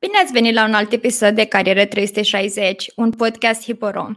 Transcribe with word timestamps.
Bine 0.00 0.18
ați 0.22 0.32
venit 0.32 0.54
la 0.54 0.64
un 0.64 0.74
alt 0.74 0.92
episod 0.92 1.34
de 1.34 1.44
Carieră 1.44 1.86
360, 1.86 2.90
un 2.96 3.10
podcast 3.10 3.62
Hiporo. 3.62 4.10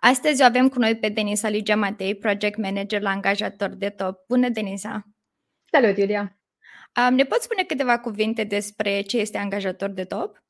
Astăzi 0.00 0.42
o 0.42 0.44
avem 0.44 0.68
cu 0.68 0.78
noi 0.78 0.96
pe 0.96 1.08
Denisa 1.08 1.48
Ligia 1.48 1.76
Matei, 1.76 2.14
Project 2.14 2.56
Manager 2.56 3.00
la 3.00 3.10
angajator 3.10 3.68
de 3.68 3.88
top. 3.88 4.24
Bună, 4.28 4.48
Denisa! 4.48 5.06
Salut, 5.70 5.96
Iulia! 5.96 6.38
Um, 7.08 7.14
ne 7.14 7.24
poți 7.24 7.44
spune 7.44 7.62
câteva 7.62 7.98
cuvinte 7.98 8.44
despre 8.44 9.00
ce 9.00 9.18
este 9.18 9.38
angajator 9.38 9.88
de 9.88 10.04
top? 10.04 10.44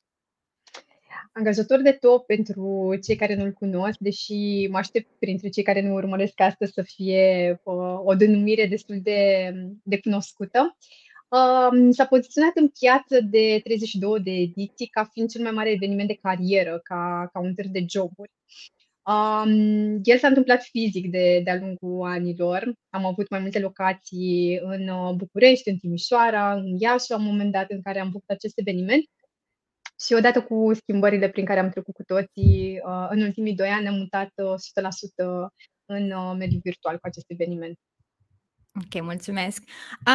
Angajator 1.31 1.81
de 1.81 1.91
top, 1.91 2.25
pentru 2.25 2.95
cei 3.03 3.15
care 3.15 3.35
nu-l 3.35 3.51
cunosc, 3.51 3.97
deși 3.99 4.67
mă 4.69 4.77
aștept 4.77 5.09
printre 5.19 5.49
cei 5.49 5.63
care 5.63 5.81
nu 5.81 5.93
urmăresc 5.93 6.39
astăzi 6.39 6.73
să 6.73 6.81
fie 6.81 7.59
o, 7.63 7.73
o 8.03 8.13
denumire 8.13 8.65
destul 8.65 8.99
de, 9.01 9.51
de 9.83 9.99
cunoscută, 9.99 10.77
Um, 11.29 11.91
s-a 11.91 12.05
poziționat 12.05 12.51
în 12.55 12.67
piață 12.67 13.21
de 13.21 13.59
32 13.63 14.19
de 14.19 14.31
ediții 14.31 14.87
ca 14.87 15.03
fiind 15.03 15.29
cel 15.29 15.41
mai 15.41 15.51
mare 15.51 15.71
eveniment 15.71 16.07
de 16.07 16.19
carieră, 16.21 16.79
ca, 16.83 17.29
ca 17.33 17.39
un 17.39 17.53
târg 17.53 17.69
de 17.69 17.85
joburi. 17.89 18.31
Um, 19.07 19.99
el 20.03 20.17
s-a 20.17 20.27
întâmplat 20.27 20.63
fizic 20.63 21.11
de, 21.11 21.41
de-a 21.43 21.55
lungul 21.55 22.07
anilor. 22.07 22.73
Am 22.89 23.05
avut 23.05 23.29
mai 23.29 23.39
multe 23.39 23.59
locații 23.59 24.59
în 24.63 24.87
uh, 24.87 25.13
București, 25.15 25.69
în 25.69 25.77
Timișoara, 25.77 26.53
în 26.53 26.65
Iași, 26.79 27.11
la 27.11 27.17
un 27.17 27.23
moment 27.23 27.51
dat 27.51 27.69
în 27.71 27.81
care 27.81 27.99
am 27.99 28.11
făcut 28.11 28.29
acest 28.29 28.57
eveniment. 28.59 29.03
Și 30.05 30.13
odată 30.13 30.41
cu 30.43 30.73
schimbările 30.73 31.29
prin 31.29 31.45
care 31.45 31.59
am 31.59 31.69
trecut 31.69 31.93
cu 31.93 32.03
toții, 32.03 32.79
uh, 32.85 33.07
în 33.09 33.21
ultimii 33.21 33.55
doi 33.55 33.67
ani 33.67 33.87
am 33.87 33.95
mutat 33.95 34.31
uh, 34.35 34.53
100% 34.53 35.49
în 35.85 36.11
uh, 36.11 36.35
mediul 36.37 36.61
virtual 36.63 36.95
cu 36.95 37.07
acest 37.07 37.25
eveniment. 37.27 37.77
Ok, 38.77 39.01
mulțumesc. 39.01 39.63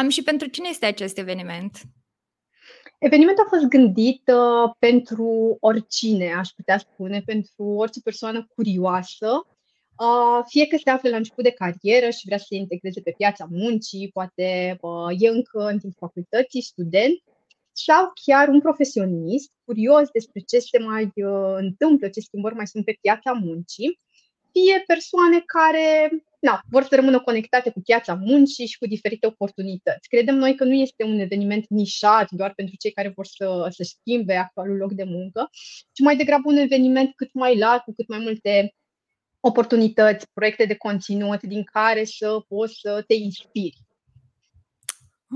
Um, 0.01 0.09
și 0.09 0.23
pentru 0.23 0.47
cine 0.47 0.67
este 0.69 0.85
acest 0.85 1.17
eveniment? 1.17 1.81
Evenimentul 2.99 3.43
a 3.43 3.49
fost 3.49 3.65
gândit 3.65 4.21
uh, 4.27 4.73
pentru 4.79 5.57
oricine, 5.59 6.33
aș 6.33 6.49
putea 6.49 6.77
spune, 6.77 7.21
pentru 7.25 7.63
orice 7.63 7.99
persoană 8.01 8.47
curioasă, 8.55 9.27
uh, 9.97 10.43
fie 10.47 10.67
că 10.67 10.77
se 10.83 10.89
află 10.89 11.09
la 11.09 11.15
început 11.15 11.43
de 11.43 11.51
carieră 11.51 12.09
și 12.09 12.25
vrea 12.25 12.37
să 12.37 12.45
se 12.47 12.55
integreze 12.55 13.01
pe 13.01 13.13
piața 13.17 13.47
muncii, 13.49 14.09
poate 14.13 14.77
uh, 14.81 15.15
e 15.19 15.27
încă 15.27 15.59
în 15.67 15.79
timpul 15.79 16.07
facultății, 16.07 16.61
student, 16.61 17.23
sau 17.71 18.11
chiar 18.25 18.47
un 18.47 18.59
profesionist 18.59 19.51
curios 19.65 20.09
despre 20.09 20.39
ce 20.39 20.59
se 20.59 20.79
mai 20.79 21.03
uh, 21.03 21.55
întâmplă, 21.57 22.07
ce 22.09 22.19
schimbări 22.19 22.55
mai 22.55 22.67
sunt 22.67 22.85
pe 22.85 22.97
piața 23.01 23.31
muncii, 23.31 23.99
fie 24.53 24.83
persoane 24.87 25.43
care 25.45 26.09
na, 26.39 26.61
vor 26.69 26.83
să 26.83 26.95
rămână 26.95 27.19
conectate 27.19 27.69
cu 27.69 27.81
piața 27.81 28.13
muncii 28.13 28.67
și 28.67 28.77
cu 28.77 28.85
diferite 28.87 29.27
oportunități. 29.27 30.07
Credem 30.07 30.35
noi 30.35 30.55
că 30.55 30.63
nu 30.63 30.73
este 30.73 31.03
un 31.03 31.19
eveniment 31.19 31.65
nișat 31.67 32.31
doar 32.31 32.53
pentru 32.55 32.75
cei 32.75 32.91
care 32.91 33.11
vor 33.15 33.25
să, 33.25 33.67
să 33.69 33.83
schimbe 33.83 34.35
actualul 34.35 34.77
loc 34.77 34.91
de 34.91 35.03
muncă, 35.03 35.49
ci 35.91 35.99
mai 35.99 36.15
degrabă 36.15 36.49
un 36.49 36.57
eveniment 36.57 37.11
cât 37.15 37.33
mai 37.33 37.57
larg, 37.57 37.83
cu 37.83 37.93
cât 37.93 38.07
mai 38.07 38.19
multe 38.19 38.75
oportunități, 39.39 40.27
proiecte 40.33 40.65
de 40.65 40.75
conținut 40.75 41.41
din 41.43 41.63
care 41.63 42.03
să 42.03 42.39
poți 42.47 42.79
să 42.79 43.03
te 43.07 43.13
inspiri. 43.13 43.77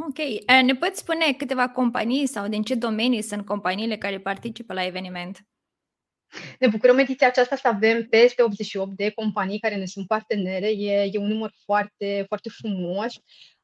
Ok. 0.08 0.18
Ne 0.64 0.76
poți 0.76 1.00
spune 1.00 1.34
câteva 1.38 1.70
companii 1.70 2.28
sau 2.28 2.48
din 2.48 2.62
ce 2.62 2.76
domenii 2.76 3.22
sunt 3.22 3.46
companiile 3.46 3.98
care 3.98 4.20
participă 4.20 4.74
la 4.74 4.86
eveniment? 4.86 5.40
Ne 6.60 6.68
bucurăm 6.68 6.98
ediția 6.98 7.28
aceasta 7.28 7.56
să 7.56 7.68
avem 7.68 8.08
peste 8.10 8.42
88 8.42 8.96
de 8.96 9.10
companii 9.10 9.60
care 9.60 9.76
ne 9.76 9.86
sunt 9.86 10.08
partenere. 10.08 10.68
E, 10.68 11.10
e 11.12 11.18
un 11.18 11.28
număr 11.28 11.52
foarte, 11.66 12.24
foarte 12.28 12.50
frumos. 12.50 13.14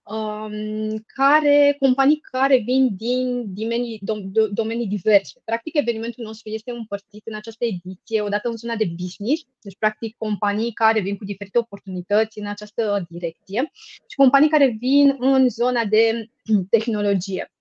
Um, 0.06 1.03
care, 1.06 1.75
companii 1.79 2.19
care 2.31 2.57
vin 2.57 2.96
din 2.96 3.53
domenii, 3.53 4.00
dom, 4.01 4.31
domenii 4.51 4.88
diverse. 4.88 5.41
Practic, 5.46 5.75
evenimentul 5.75 6.24
nostru 6.24 6.50
este 6.50 6.72
împărțit 6.72 7.22
în 7.25 7.35
această 7.35 7.66
ediție, 7.66 8.22
odată 8.22 8.50
în 8.50 8.56
zona 8.56 8.75
de 8.75 8.85
business, 8.85 9.44
deci, 9.62 9.78
practic, 9.80 10.16
companii 10.18 10.74
care 10.74 11.00
vin 11.00 11.18
cu 11.18 11.25
diferite 11.25 11.57
oportunități 11.57 12.40
în 12.40 12.47
această 12.47 13.06
direcție 13.09 13.72
și 14.07 14.16
companii 14.16 14.50
care 14.50 14.75
vin 14.80 15.16
în 15.19 15.50
zona 15.50 15.85
de 15.85 16.30
tehnologie. 16.69 17.52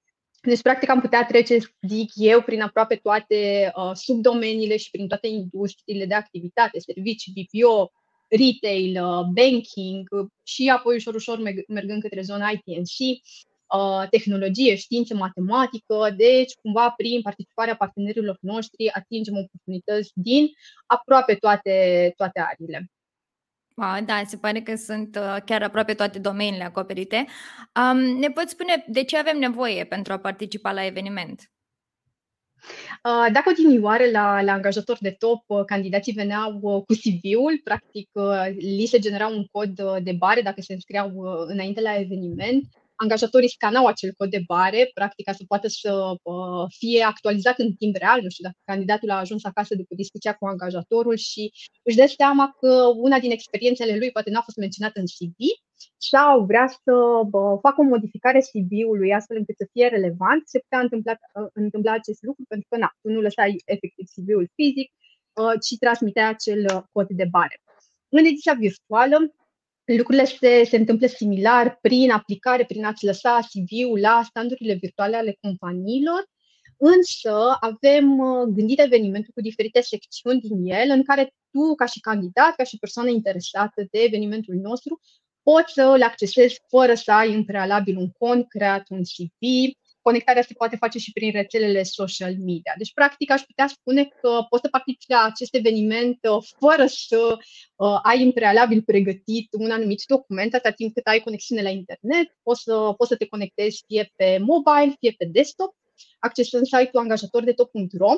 Deci, 0.43 0.63
practic, 0.63 0.89
am 0.89 1.01
putea 1.01 1.25
trece, 1.25 1.59
zic 1.89 2.11
eu, 2.15 2.43
prin 2.43 2.61
aproape 2.61 2.97
toate 2.97 3.73
uh, 3.77 3.91
subdomeniile 3.95 4.77
și 4.77 4.91
prin 4.91 5.09
toate 5.09 5.27
industriile 5.27 6.07
de 6.07 6.15
activitate, 6.15 6.79
servicii, 6.79 7.33
BPO, 7.33 7.91
retail, 8.29 9.05
uh, 9.05 9.25
banking 9.25 10.09
uh, 10.11 10.27
și 10.43 10.69
apoi 10.69 10.95
ușor, 10.95 11.15
ușor 11.15 11.39
mergând 11.69 12.03
către 12.03 12.21
zona 12.21 12.49
ITNC, 12.49 12.99
uh, 12.99 14.09
tehnologie, 14.11 14.75
știință, 14.75 15.15
matematică, 15.15 16.15
deci 16.17 16.55
cumva 16.63 16.91
prin 16.91 17.23
participarea 17.23 17.77
partenerilor 17.77 18.39
noștri 18.41 18.93
atingem 18.93 19.37
oportunități 19.37 20.11
din 20.15 20.49
aproape 20.87 21.35
toate, 21.35 22.13
toate 22.17 22.41
ariile. 22.41 22.91
Da, 24.05 24.23
se 24.27 24.37
pare 24.37 24.61
că 24.61 24.77
sunt 24.77 25.17
uh, 25.17 25.37
chiar 25.45 25.63
aproape 25.63 25.95
toate 25.95 26.19
domeniile 26.19 26.65
acoperite. 26.65 27.27
Um, 27.75 27.99
ne 27.99 28.29
poți 28.31 28.51
spune 28.51 28.85
de 28.89 29.05
ce 29.05 29.19
avem 29.19 29.39
nevoie 29.39 29.85
pentru 29.85 30.13
a 30.13 30.19
participa 30.19 30.73
la 30.73 30.85
eveniment? 30.85 31.51
Uh, 33.05 33.33
dacă 33.33 33.51
odinioară 33.51 34.05
la, 34.13 34.43
la 34.43 34.53
angajator 34.53 34.97
de 35.01 35.11
top, 35.11 35.43
uh, 35.47 35.65
candidații 35.65 36.13
veneau 36.13 36.61
cu 36.61 36.95
CV-ul, 36.95 37.61
practic 37.65 38.11
li 38.59 38.87
se 38.87 38.99
genera 38.99 39.27
un 39.27 39.45
cod 39.45 40.03
de 40.03 40.13
bare 40.13 40.41
dacă 40.41 40.61
se 40.61 40.73
înscriau 40.73 41.11
înainte 41.47 41.81
la 41.81 41.95
eveniment 41.95 42.65
angajatorii 43.03 43.55
scanau 43.57 43.87
acel 43.87 44.13
cod 44.19 44.31
de 44.31 44.43
bare, 44.47 44.91
practic 44.95 45.25
ca 45.25 45.33
să 45.33 45.45
poată 45.47 45.69
să 45.69 45.93
uh, 46.23 46.65
fie 46.79 47.03
actualizat 47.03 47.59
în 47.59 47.73
timp 47.73 47.97
real, 47.97 48.21
nu 48.23 48.29
știu 48.29 48.45
dacă 48.45 48.59
candidatul 48.65 49.11
a 49.11 49.19
ajuns 49.25 49.45
acasă 49.45 49.75
după 49.75 49.95
discuția 49.95 50.33
cu 50.35 50.47
angajatorul 50.47 51.17
și 51.17 51.53
își 51.83 51.97
dă 51.97 52.07
seama 52.07 52.57
că 52.61 52.73
una 53.07 53.19
din 53.19 53.31
experiențele 53.31 53.97
lui 53.97 54.11
poate 54.11 54.31
n-a 54.31 54.47
fost 54.49 54.57
menționată 54.57 55.01
în 55.01 55.09
CV 55.15 55.39
sau 56.11 56.45
vrea 56.45 56.67
să 56.67 56.95
uh, 56.95 57.59
facă 57.65 57.79
o 57.79 57.91
modificare 57.95 58.41
CV-ului 58.51 59.15
astfel 59.15 59.37
încât 59.37 59.57
să 59.57 59.67
fie 59.73 59.87
relevant, 59.87 60.43
se 60.45 60.59
putea 60.59 60.81
întâmpla, 60.81 61.13
uh, 61.13 61.49
întâmpla 61.53 61.93
acest 61.93 62.23
lucru 62.23 62.43
pentru 62.49 62.67
că 62.71 62.77
na, 62.77 62.91
tu 63.03 63.09
nu 63.15 63.21
lăsai 63.21 63.63
efectiv 63.65 64.07
CV-ul 64.15 64.47
fizic, 64.55 64.89
uh, 65.41 65.55
ci 65.65 65.73
transmitea 65.85 66.29
acel 66.29 66.61
uh, 66.75 66.83
cod 66.93 67.09
de 67.09 67.27
bare. 67.37 67.57
În 68.09 68.19
ediția 68.19 68.55
virtuală, 68.55 69.17
lucrurile 69.85 70.25
se, 70.25 70.65
se 70.65 70.77
întâmplă 70.77 71.07
similar 71.07 71.79
prin 71.81 72.11
aplicare, 72.11 72.65
prin 72.65 72.85
a-ți 72.85 73.05
lăsa 73.05 73.39
CV-ul 73.41 74.01
la 74.01 74.23
standurile 74.25 74.75
virtuale 74.75 75.17
ale 75.17 75.39
companiilor, 75.41 76.25
însă 76.77 77.57
avem 77.61 78.19
uh, 78.19 78.43
gândit 78.55 78.81
evenimentul 78.81 79.33
cu 79.35 79.41
diferite 79.41 79.81
secțiuni 79.81 80.41
din 80.41 80.73
el, 80.73 80.91
în 80.91 81.03
care 81.05 81.35
tu, 81.51 81.75
ca 81.75 81.87
și 81.87 82.01
candidat, 82.01 82.55
ca 82.55 82.65
și 82.65 82.79
persoană 82.79 83.09
interesată 83.09 83.87
de 83.91 83.99
evenimentul 83.99 84.55
nostru, 84.55 85.01
poți 85.43 85.73
să 85.73 85.83
îl 85.83 86.03
accesezi 86.03 86.61
fără 86.69 86.95
să 86.95 87.13
ai 87.13 87.35
în 87.35 87.45
prealabil 87.45 87.97
un 87.97 88.11
cont 88.11 88.49
creat, 88.49 88.87
un 88.89 89.03
CV, 89.03 89.73
conectarea 90.03 90.43
se 90.43 90.55
poate 90.55 90.77
face 90.77 90.99
și 90.99 91.13
prin 91.13 91.33
rețelele 91.33 91.83
social 91.83 92.35
media. 92.39 92.75
Deci, 92.77 92.93
practic, 92.93 93.31
aș 93.31 93.43
putea 93.43 93.67
spune 93.67 94.05
că 94.05 94.47
poți 94.49 94.63
să 94.63 94.69
participi 94.69 95.13
la 95.13 95.25
acest 95.25 95.55
eveniment 95.55 96.19
uh, 96.23 96.45
fără 96.59 96.87
să 96.87 97.37
uh, 97.77 97.99
ai 98.03 98.23
în 98.23 98.33
prealabil 98.33 98.83
pregătit 98.83 99.49
un 99.59 99.71
anumit 99.71 100.03
document, 100.07 100.55
atâta 100.55 100.71
timp 100.71 100.95
cât 100.95 101.07
ai 101.07 101.21
conexiune 101.21 101.63
la 101.63 101.69
internet, 101.69 102.37
poți 102.43 102.63
să, 102.63 102.95
poți 102.97 103.11
să 103.11 103.17
te 103.17 103.27
conectezi 103.27 103.85
fie 103.87 104.13
pe 104.17 104.39
mobile, 104.39 104.95
fie 105.01 105.15
pe 105.19 105.25
desktop, 105.25 105.75
accesând 106.19 106.65
site-ul 106.65 107.03
angajatordeto.ro 107.03 108.13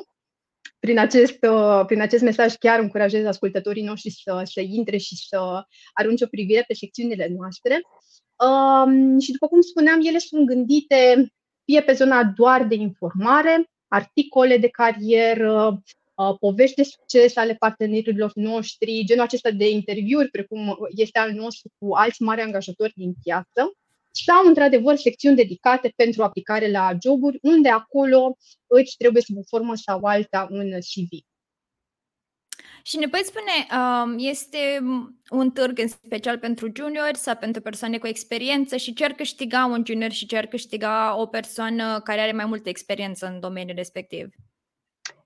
prin 0.79 0.99
acest, 0.99 1.37
uh, 1.49 1.83
prin 1.85 2.01
acest 2.01 2.23
mesaj 2.23 2.53
chiar 2.53 2.79
încurajez 2.79 3.25
ascultătorii 3.25 3.83
noștri 3.83 4.09
să, 4.09 4.41
să 4.43 4.61
intre 4.61 4.97
și 4.97 5.15
să 5.27 5.63
arunce 5.93 6.23
o 6.23 6.27
privire 6.27 6.63
pe 6.67 6.73
secțiunile 6.73 7.27
noastre. 7.37 7.81
Um, 8.47 9.19
și 9.19 9.31
după 9.31 9.47
cum 9.47 9.61
spuneam, 9.61 9.99
ele 10.03 10.17
sunt 10.17 10.47
gândite 10.47 11.29
fie 11.65 11.81
pe 11.81 11.93
zona 11.93 12.23
doar 12.23 12.63
de 12.63 12.75
informare, 12.75 13.69
articole 13.87 14.57
de 14.57 14.67
carieră, 14.67 15.83
uh, 16.15 16.35
povești 16.39 16.75
de 16.75 16.83
succes 16.83 17.35
ale 17.35 17.53
partenerilor 17.53 18.31
noștri, 18.33 19.03
genul 19.05 19.23
acesta 19.23 19.51
de 19.51 19.69
interviuri, 19.69 20.29
precum 20.29 20.77
este 20.89 21.19
al 21.19 21.31
nostru 21.31 21.69
cu 21.77 21.93
alți 21.93 22.21
mari 22.21 22.41
angajatori 22.41 22.93
din 22.95 23.13
piață, 23.23 23.71
sau, 24.25 24.45
într-adevăr, 24.47 24.95
secțiuni 24.95 25.35
dedicate 25.35 25.93
pentru 25.95 26.23
aplicare 26.23 26.71
la 26.71 26.91
joburi, 27.03 27.39
unde 27.41 27.69
acolo 27.69 28.37
îți 28.67 28.95
trebuie 28.97 29.21
să 29.21 29.33
formă 29.47 29.75
sau 29.75 29.99
alta 30.03 30.47
un 30.51 30.69
CV. 30.69 31.09
Și 32.83 32.97
ne 32.97 33.07
poți 33.07 33.25
spune, 33.25 33.51
um, 33.81 34.15
este 34.17 34.57
un 35.29 35.51
târg 35.51 35.79
în 35.79 35.87
special 35.87 36.37
pentru 36.37 36.71
juniori 36.75 37.17
sau 37.17 37.35
pentru 37.35 37.61
persoane 37.61 37.97
cu 37.97 38.07
experiență 38.07 38.75
și 38.75 38.93
ce 38.93 39.05
ar 39.05 39.11
câștiga 39.11 39.65
un 39.65 39.83
junior 39.85 40.11
și 40.11 40.25
ce 40.25 40.37
ar 40.37 40.45
câștiga 40.45 41.15
o 41.17 41.25
persoană 41.25 41.99
care 41.99 42.21
are 42.21 42.31
mai 42.31 42.45
multă 42.45 42.69
experiență 42.69 43.25
în 43.25 43.39
domeniul 43.39 43.75
respectiv? 43.75 44.29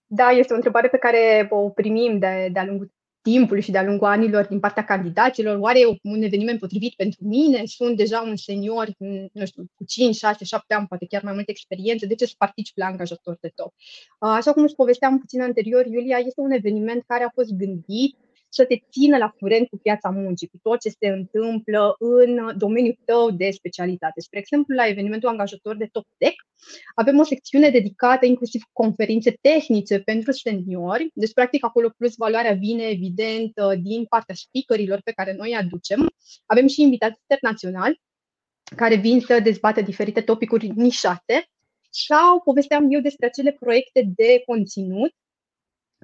Da, 0.05 0.29
este 0.29 0.53
o 0.53 0.55
întrebare 0.55 0.87
pe 0.87 0.97
care 0.97 1.47
o 1.49 1.69
primim 1.69 2.19
de, 2.19 2.49
de-a 2.51 2.65
lungul 2.65 2.91
timpului 3.29 3.61
și 3.61 3.71
de-a 3.71 3.83
lungul 3.83 4.07
anilor 4.07 4.45
din 4.45 4.59
partea 4.59 4.83
candidaților. 4.85 5.57
Oare 5.59 5.79
e 5.79 5.99
un 6.03 6.21
eveniment 6.21 6.59
potrivit 6.59 6.93
pentru 6.95 7.19
mine? 7.23 7.61
Sunt 7.65 7.97
deja 7.97 8.21
un 8.21 8.35
senior, 8.35 8.87
nu 9.33 9.45
știu, 9.45 9.63
cu 9.75 9.83
5, 9.87 10.15
6, 10.15 10.45
7 10.45 10.73
ani, 10.73 10.87
poate 10.87 11.05
chiar 11.05 11.23
mai 11.23 11.33
multă 11.33 11.51
experiență. 11.51 12.05
De 12.05 12.15
ce 12.15 12.25
să 12.25 12.33
particip 12.37 12.77
la 12.77 12.85
angajator 12.85 13.37
de 13.41 13.51
top? 13.55 13.73
Așa 14.19 14.53
cum 14.53 14.63
îți 14.63 14.75
povesteam 14.75 15.19
puțin 15.19 15.41
anterior, 15.41 15.85
Iulia, 15.85 16.17
este 16.17 16.41
un 16.41 16.51
eveniment 16.51 17.03
care 17.07 17.23
a 17.23 17.29
fost 17.33 17.51
gândit 17.51 18.15
să 18.49 18.65
te 18.65 18.75
țină 18.91 19.17
la 19.17 19.29
curent 19.29 19.67
cu 19.67 19.77
piața 19.77 20.09
muncii, 20.09 20.47
cu 20.47 20.57
tot 20.61 20.79
ce 20.79 20.89
se 20.89 21.07
întâmplă 21.07 21.95
în 21.99 22.57
domeniul 22.57 22.97
tău 23.05 23.31
de 23.31 23.49
specialitate. 23.49 24.21
Spre 24.21 24.39
exemplu, 24.39 24.75
la 24.75 24.87
evenimentul 24.87 25.29
angajator 25.29 25.77
de 25.77 25.89
Top 25.91 26.05
Tech 26.17 26.35
avem 26.95 27.19
o 27.19 27.23
secțiune 27.23 27.69
dedicată 27.69 28.25
inclusiv 28.25 28.61
conferințe 28.73 29.37
tehnice 29.41 29.99
pentru 29.99 30.31
seniori, 30.31 31.09
deci 31.13 31.33
practic 31.33 31.65
acolo 31.65 31.89
plus 31.97 32.15
valoarea 32.15 32.53
vine 32.53 32.83
evident 32.83 33.53
din 33.81 34.05
partea 34.05 34.35
speakerilor 34.35 35.01
pe 35.03 35.11
care 35.11 35.33
noi 35.33 35.49
îi 35.49 35.55
aducem. 35.55 36.09
Avem 36.45 36.67
și 36.67 36.81
invitați 36.81 37.19
internaționali 37.21 38.01
care 38.75 38.95
vin 38.95 39.19
să 39.19 39.39
dezbată 39.39 39.81
diferite 39.81 40.21
topicuri 40.21 40.67
nișate 40.67 41.49
sau 41.89 42.41
povesteam 42.41 42.85
eu 42.89 42.99
despre 42.99 43.25
acele 43.25 43.51
proiecte 43.51 44.11
de 44.15 44.41
conținut 44.45 45.13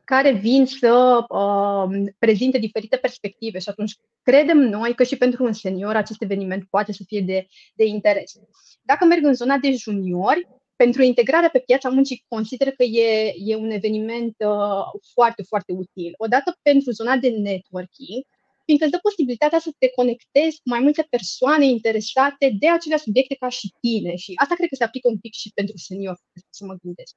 care 0.05 0.31
vin 0.31 0.65
să 0.65 1.25
uh, 1.29 2.05
prezinte 2.17 2.57
diferite 2.57 2.97
perspective 2.97 3.59
și 3.59 3.69
atunci 3.69 3.95
credem 4.21 4.57
noi 4.57 4.95
că 4.95 5.03
și 5.03 5.17
pentru 5.17 5.43
un 5.43 5.53
senior 5.53 5.95
acest 5.95 6.21
eveniment 6.21 6.63
poate 6.69 6.91
să 6.91 7.03
fie 7.07 7.21
de, 7.21 7.47
de 7.75 7.85
interes. 7.85 8.33
Dacă 8.81 9.05
merg 9.05 9.23
în 9.23 9.33
zona 9.33 9.57
de 9.57 9.71
juniori, 9.71 10.47
pentru 10.75 11.01
integrarea 11.01 11.49
pe 11.49 11.59
piața 11.59 11.89
muncii 11.89 12.25
consider 12.27 12.71
că 12.71 12.83
e, 12.83 13.33
e 13.37 13.55
un 13.55 13.69
eveniment 13.69 14.35
uh, 14.37 15.01
foarte, 15.13 15.43
foarte 15.43 15.73
util. 15.73 16.13
Odată 16.17 16.59
pentru 16.61 16.91
zona 16.91 17.15
de 17.17 17.29
networking, 17.29 18.23
fiindcă 18.65 18.85
îți 18.85 18.93
dă 18.93 18.99
posibilitatea 19.01 19.59
să 19.59 19.71
te 19.77 19.89
conectezi 19.89 20.55
cu 20.55 20.69
mai 20.69 20.79
multe 20.79 21.07
persoane 21.09 21.65
interesate 21.65 22.55
de 22.59 22.69
acele 22.69 22.97
subiecte 22.97 23.35
ca 23.35 23.49
și 23.49 23.73
tine. 23.81 24.15
Și 24.15 24.31
asta 24.35 24.55
cred 24.55 24.69
că 24.69 24.75
se 24.75 24.83
aplică 24.83 25.07
un 25.07 25.17
pic 25.17 25.33
și 25.33 25.51
pentru 25.53 25.77
senior, 25.77 26.17
să 26.49 26.65
mă 26.65 26.75
gândesc. 26.81 27.15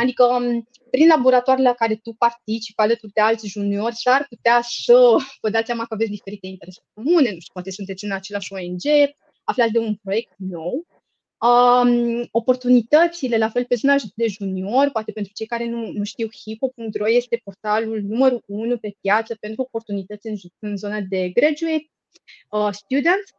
Adică, 0.00 0.24
um, 0.24 0.68
prin 0.90 1.08
laboratoarele 1.08 1.68
la 1.68 1.74
care 1.74 1.94
tu 1.94 2.12
participi 2.12 2.80
alături 2.80 3.12
de 3.12 3.20
alți 3.20 3.48
juniori, 3.48 3.96
s-ar 3.96 4.26
putea 4.28 4.60
să 4.62 5.16
vă 5.40 5.50
dați 5.50 5.66
seama 5.66 5.84
că 5.84 5.94
aveți 5.94 6.10
diferite 6.10 6.46
interese 6.46 6.80
comune, 6.94 7.30
nu 7.32 7.40
știu, 7.40 7.52
poate 7.52 7.70
sunteți 7.70 8.04
în 8.04 8.12
același 8.12 8.52
ONG, 8.52 8.82
aflați 9.44 9.72
de 9.72 9.78
un 9.78 9.94
proiect 9.94 10.34
nou. 10.36 10.86
Um, 11.38 12.28
oportunitățile, 12.30 13.36
la 13.36 13.48
fel, 13.48 13.64
pe 13.64 13.74
zona 13.74 13.96
de 14.14 14.26
junior, 14.26 14.90
poate 14.90 15.12
pentru 15.12 15.32
cei 15.32 15.46
care 15.46 15.68
nu, 15.68 15.92
nu 15.92 16.04
știu, 16.04 16.28
hipo.ro 16.30 17.08
este 17.08 17.40
portalul 17.44 18.00
numărul 18.02 18.42
1 18.46 18.78
pe 18.78 18.96
piață 19.00 19.36
pentru 19.40 19.62
oportunități 19.62 20.26
în, 20.26 20.34
în 20.58 20.76
zona 20.76 21.00
de 21.00 21.28
graduate 21.28 21.90
uh, 22.50 22.68
students 22.70 23.30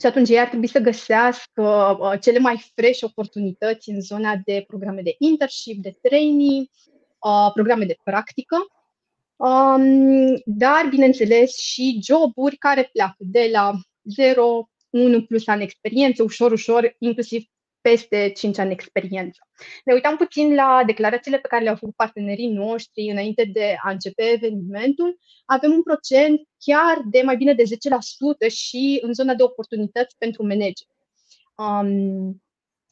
și 0.00 0.06
atunci 0.06 0.28
ei 0.28 0.38
ar 0.38 0.48
trebui 0.48 0.66
să 0.68 0.78
găsească 0.78 1.96
uh, 2.00 2.20
cele 2.20 2.38
mai 2.38 2.72
fresh 2.74 3.02
oportunități 3.02 3.90
în 3.90 4.00
zona 4.00 4.36
de 4.44 4.64
programe 4.66 5.02
de 5.02 5.14
internship, 5.18 5.82
de 5.82 5.98
training, 6.02 6.66
uh, 7.18 7.50
programe 7.54 7.84
de 7.84 7.96
practică, 8.04 8.56
um, 9.36 10.42
dar, 10.44 10.86
bineînțeles, 10.90 11.56
și 11.58 12.00
joburi 12.02 12.56
care 12.56 12.88
pleacă 12.92 13.16
de 13.18 13.48
la 13.52 13.72
0, 14.02 14.68
1 14.90 15.22
plus 15.22 15.46
ani 15.46 15.62
experiență, 15.62 16.22
ușor, 16.22 16.52
ușor, 16.52 16.96
inclusiv 16.98 17.44
peste 17.90 18.32
5 18.34 18.58
ani 18.58 18.72
experiență. 18.72 19.48
Ne 19.84 19.92
uitam 19.92 20.16
puțin 20.16 20.54
la 20.54 20.82
declarațiile 20.86 21.38
pe 21.38 21.48
care 21.48 21.62
le-au 21.62 21.76
făcut 21.76 21.94
partenerii 21.94 22.48
noștri 22.48 23.10
înainte 23.10 23.44
de 23.52 23.76
a 23.82 23.90
începe 23.90 24.22
evenimentul. 24.22 25.18
Avem 25.44 25.72
un 25.72 25.82
procent 25.82 26.40
chiar 26.58 27.02
de 27.10 27.22
mai 27.24 27.36
bine 27.36 27.52
de 27.54 27.62
10% 27.62 28.48
și 28.48 28.98
în 29.02 29.12
zona 29.12 29.34
de 29.34 29.42
oportunități 29.42 30.16
pentru 30.18 30.42
manageri. 30.42 30.88
Um, 31.56 32.42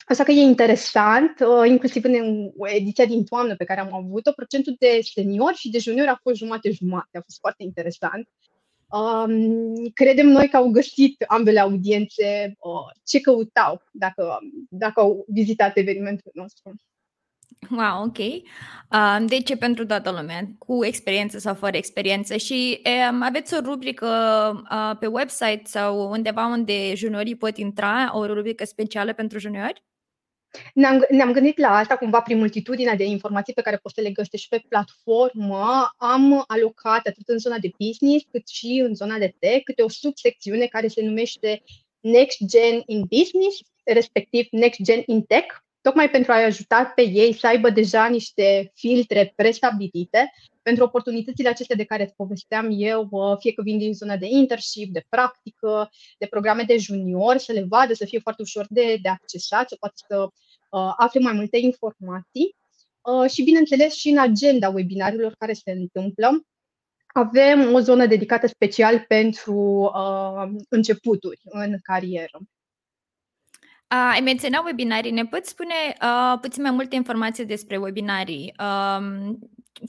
Așa 0.06 0.24
că 0.24 0.30
e 0.30 0.40
interesant, 0.40 1.40
uh, 1.40 1.68
inclusiv 1.68 2.04
în 2.04 2.50
ediția 2.62 3.04
din 3.04 3.24
toamnă 3.24 3.56
pe 3.56 3.64
care 3.64 3.80
am 3.80 3.94
avut-o, 3.94 4.32
procentul 4.32 4.76
de 4.78 4.98
seniori 5.14 5.56
și 5.56 5.70
de 5.70 5.78
juniori 5.78 6.08
a 6.08 6.18
fost 6.22 6.36
jumate-jumate, 6.36 7.18
a 7.18 7.22
fost 7.22 7.38
foarte 7.38 7.62
interesant. 7.62 8.28
Um, 8.92 9.74
credem 9.94 10.28
noi 10.28 10.48
că 10.48 10.56
au 10.56 10.70
găsit 10.70 11.22
ambele 11.22 11.60
audiențe 11.60 12.54
uh, 12.58 13.00
ce 13.04 13.20
căutau 13.20 13.82
dacă, 13.92 14.38
dacă 14.68 15.00
au 15.00 15.24
vizitat 15.28 15.76
evenimentul 15.76 16.30
nostru. 16.34 16.74
Wow, 17.70 18.04
ok. 18.04 18.18
Uh, 18.18 19.24
deci 19.26 19.50
e 19.50 19.56
pentru 19.56 19.86
toată 19.86 20.10
lumea, 20.10 20.48
cu 20.58 20.84
experiență 20.84 21.38
sau 21.38 21.54
fără 21.54 21.76
experiență. 21.76 22.36
Și 22.36 22.82
um, 23.10 23.22
aveți 23.22 23.54
o 23.54 23.60
rubrică 23.60 24.06
uh, 24.70 24.96
pe 24.98 25.06
website 25.06 25.62
sau 25.64 26.10
undeva 26.10 26.46
unde 26.46 26.94
juniorii 26.94 27.36
pot 27.36 27.56
intra, 27.56 28.18
o 28.18 28.26
rubrică 28.26 28.64
specială 28.64 29.12
pentru 29.12 29.38
juniori? 29.38 29.82
Ne-am, 30.74 31.06
ne-am 31.08 31.32
gândit 31.32 31.58
la 31.58 31.76
asta 31.76 31.96
cumva 31.96 32.20
prin 32.20 32.38
multitudinea 32.38 32.96
de 32.96 33.04
informații 33.04 33.52
pe 33.52 33.62
care 33.62 33.76
poți 33.76 33.94
să 33.94 34.00
le 34.00 34.10
găsești 34.10 34.48
pe 34.48 34.64
platformă. 34.68 35.92
Am 35.96 36.44
alocat 36.46 37.06
atât 37.06 37.28
în 37.28 37.38
zona 37.38 37.58
de 37.58 37.70
business 37.78 38.24
cât 38.30 38.48
și 38.48 38.82
în 38.86 38.94
zona 38.94 39.18
de 39.18 39.34
tech 39.38 39.64
câte 39.64 39.82
o 39.82 39.88
subsecțiune 39.88 40.66
care 40.66 40.88
se 40.88 41.02
numește 41.02 41.62
Next 42.00 42.38
Gen 42.46 42.82
in 42.86 43.00
Business, 43.00 43.60
respectiv 43.84 44.46
Next 44.50 44.80
Gen 44.82 45.02
in 45.06 45.22
Tech, 45.22 45.46
tocmai 45.80 46.10
pentru 46.10 46.32
a-i 46.32 46.44
ajuta 46.44 46.92
pe 46.94 47.02
ei 47.02 47.32
să 47.32 47.46
aibă 47.46 47.70
deja 47.70 48.06
niște 48.06 48.72
filtre 48.74 49.32
prestabilite 49.36 50.32
pentru 50.62 50.84
oportunitățile 50.84 51.48
acestea 51.48 51.76
de 51.76 51.84
care 51.84 52.02
îți 52.02 52.14
povesteam 52.14 52.68
eu, 52.70 53.08
fie 53.40 53.52
că 53.52 53.62
vin 53.62 53.78
din 53.78 53.94
zona 53.94 54.16
de 54.16 54.26
internship, 54.26 54.92
de 54.92 55.04
practică, 55.08 55.90
de 56.18 56.26
programe 56.26 56.62
de 56.62 56.76
junior, 56.76 57.36
să 57.36 57.52
le 57.52 57.64
vadă, 57.68 57.92
să 57.92 58.04
fie 58.04 58.18
foarte 58.18 58.42
ușor 58.42 58.66
de, 58.68 58.98
de 59.02 59.08
accesat, 59.08 59.68
să 59.68 59.76
poată 59.80 59.94
să 60.08 60.22
uh, 60.22 60.92
afle 60.96 61.20
mai 61.20 61.32
multe 61.32 61.58
informații. 61.58 62.56
Uh, 63.00 63.30
și, 63.30 63.42
bineînțeles, 63.42 63.94
și 63.94 64.08
în 64.08 64.18
agenda 64.18 64.68
webinarilor 64.68 65.34
care 65.38 65.52
se 65.52 65.70
întâmplă, 65.70 66.46
avem 67.06 67.74
o 67.74 67.80
zonă 67.80 68.06
dedicată 68.06 68.46
special 68.46 69.04
pentru 69.08 69.90
uh, 69.94 70.50
începuturi 70.68 71.40
în 71.44 71.78
carieră. 71.82 72.38
Uh, 73.92 74.10
ai 74.12 74.20
menționat 74.20 74.64
webinarii. 74.64 75.10
Ne 75.10 75.24
poți 75.24 75.50
spune 75.50 75.74
uh, 76.02 76.38
puțin 76.40 76.62
mai 76.62 76.70
multe 76.70 76.94
informații 76.94 77.44
despre 77.44 77.76
webinarii? 77.76 78.54
Uh, 78.58 79.34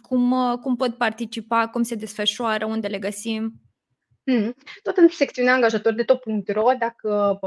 cum, 0.02 0.32
uh, 0.32 0.58
cum 0.58 0.75
pot 0.75 0.98
participa, 0.98 1.68
cum 1.68 1.84
se 1.84 1.96
desfășoară, 1.96 2.66
unde 2.66 2.88
le 2.88 3.00
găsim? 3.00 3.62
Hmm. 4.25 4.56
Tot 4.82 4.98
în 4.98 5.08
secțiunea 5.10 5.53
angajator 5.53 5.94
de 5.94 6.03
top.ro, 6.03 6.72
dacă 6.80 7.39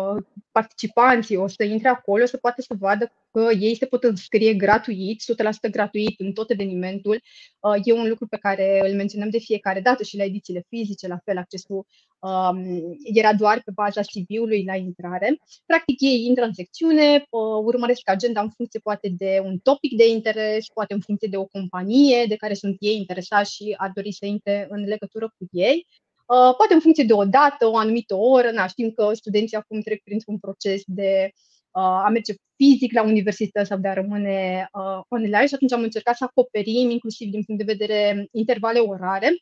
participanții 0.52 1.36
o 1.36 1.46
să 1.46 1.64
intre 1.64 1.88
acolo, 1.88 2.24
să 2.24 2.36
poate 2.36 2.62
să 2.62 2.74
vadă 2.78 3.12
că 3.30 3.48
ei 3.58 3.76
se 3.76 3.86
pot 3.86 4.04
înscrie 4.04 4.54
gratuit, 4.54 5.22
100% 5.68 5.70
gratuit 5.70 6.20
în 6.20 6.32
tot 6.32 6.50
evenimentul. 6.50 7.22
Uh, 7.60 7.80
e 7.84 7.92
un 7.92 8.08
lucru 8.08 8.26
pe 8.26 8.36
care 8.36 8.88
îl 8.88 8.96
menționăm 8.96 9.30
de 9.30 9.38
fiecare 9.38 9.80
dată 9.80 10.02
și 10.02 10.16
la 10.16 10.24
edițiile 10.24 10.64
fizice, 10.68 11.06
la 11.06 11.18
fel, 11.24 11.36
accesul 11.36 11.86
um, 12.18 12.96
era 13.02 13.34
doar 13.34 13.62
pe 13.64 13.70
baza 13.74 14.00
CV-ului 14.00 14.64
la 14.66 14.76
intrare. 14.76 15.38
Practic, 15.66 16.00
ei 16.00 16.24
intră 16.24 16.44
în 16.44 16.52
secțiune, 16.52 17.26
uh, 17.30 17.40
urmăresc 17.64 18.10
agenda 18.10 18.40
în 18.40 18.50
funcție 18.50 18.80
poate 18.80 19.08
de 19.18 19.40
un 19.44 19.58
topic 19.58 19.96
de 19.96 20.08
interes, 20.08 20.66
poate 20.74 20.94
în 20.94 21.00
funcție 21.00 21.28
de 21.28 21.36
o 21.36 21.44
companie 21.44 22.24
de 22.28 22.36
care 22.36 22.54
sunt 22.54 22.76
ei 22.78 22.96
interesați 22.96 23.54
și 23.54 23.74
ar 23.76 23.90
dori 23.94 24.12
să 24.12 24.26
intre 24.26 24.66
în 24.70 24.84
legătură 24.84 25.34
cu 25.38 25.46
ei 25.50 25.86
Uh, 25.86 26.05
poate 26.26 26.74
în 26.74 26.80
funcție 26.80 27.04
de 27.04 27.12
o 27.12 27.24
dată, 27.24 27.66
o 27.66 27.76
anumită 27.76 28.14
oră, 28.14 28.50
na, 28.50 28.66
știm 28.66 28.90
că 28.90 29.10
studenții 29.12 29.56
acum 29.56 29.80
trec 29.80 30.02
printr-un 30.02 30.38
proces 30.38 30.82
de 30.86 31.30
uh, 31.70 31.82
a 31.82 32.08
merge 32.08 32.32
fizic 32.56 32.92
la 32.92 33.02
universitate 33.02 33.66
sau 33.66 33.78
de 33.78 33.88
a 33.88 33.92
rămâne 33.92 34.68
uh, 34.72 35.00
online 35.08 35.46
și 35.46 35.54
atunci 35.54 35.72
am 35.72 35.82
încercat 35.82 36.16
să 36.16 36.24
acoperim, 36.24 36.90
inclusiv 36.90 37.30
din 37.30 37.42
punct 37.44 37.64
de 37.64 37.72
vedere 37.72 38.28
intervale 38.30 38.78
orare, 38.78 39.36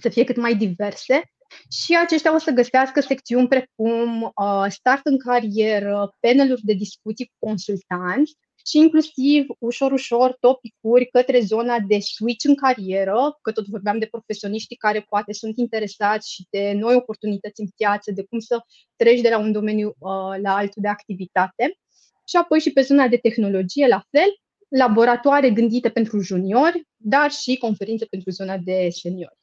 să 0.00 0.08
fie 0.08 0.24
cât 0.24 0.36
mai 0.36 0.54
diverse 0.54 1.22
și 1.70 1.96
aceștia 1.96 2.34
o 2.34 2.38
să 2.38 2.50
găsească 2.50 3.00
secțiuni 3.00 3.48
precum 3.48 4.22
uh, 4.22 4.64
start 4.68 5.06
în 5.06 5.18
carieră, 5.18 6.16
paneluri 6.20 6.62
de 6.64 6.72
discuții 6.72 7.26
cu 7.26 7.46
consultanți, 7.46 8.36
și 8.66 8.78
inclusiv 8.78 9.46
ușor, 9.58 9.92
ușor 9.92 10.36
topicuri 10.40 11.06
către 11.06 11.40
zona 11.40 11.78
de 11.78 11.98
switch 11.98 12.44
în 12.44 12.54
carieră, 12.54 13.38
că 13.42 13.52
tot 13.52 13.66
vorbeam 13.66 13.98
de 13.98 14.06
profesioniști 14.06 14.76
care 14.76 15.00
poate 15.08 15.32
sunt 15.32 15.56
interesați 15.56 16.32
și 16.32 16.46
de 16.50 16.72
noi 16.72 16.94
oportunități 16.94 17.60
în 17.60 17.68
piață, 17.76 18.12
de 18.12 18.22
cum 18.22 18.38
să 18.38 18.60
treci 18.96 19.20
de 19.20 19.28
la 19.28 19.38
un 19.38 19.52
domeniu 19.52 19.88
uh, 19.88 20.40
la 20.42 20.54
altul 20.56 20.82
de 20.82 20.88
activitate. 20.88 21.78
Și 22.24 22.36
apoi 22.36 22.60
și 22.60 22.72
pe 22.72 22.80
zona 22.80 23.08
de 23.08 23.16
tehnologie, 23.16 23.86
la 23.86 24.04
fel, 24.10 24.40
laboratoare 24.68 25.50
gândite 25.50 25.88
pentru 25.88 26.20
juniori, 26.20 26.88
dar 26.96 27.30
și 27.30 27.56
conferințe 27.56 28.04
pentru 28.04 28.30
zona 28.30 28.58
de 28.58 28.88
seniori. 28.90 29.38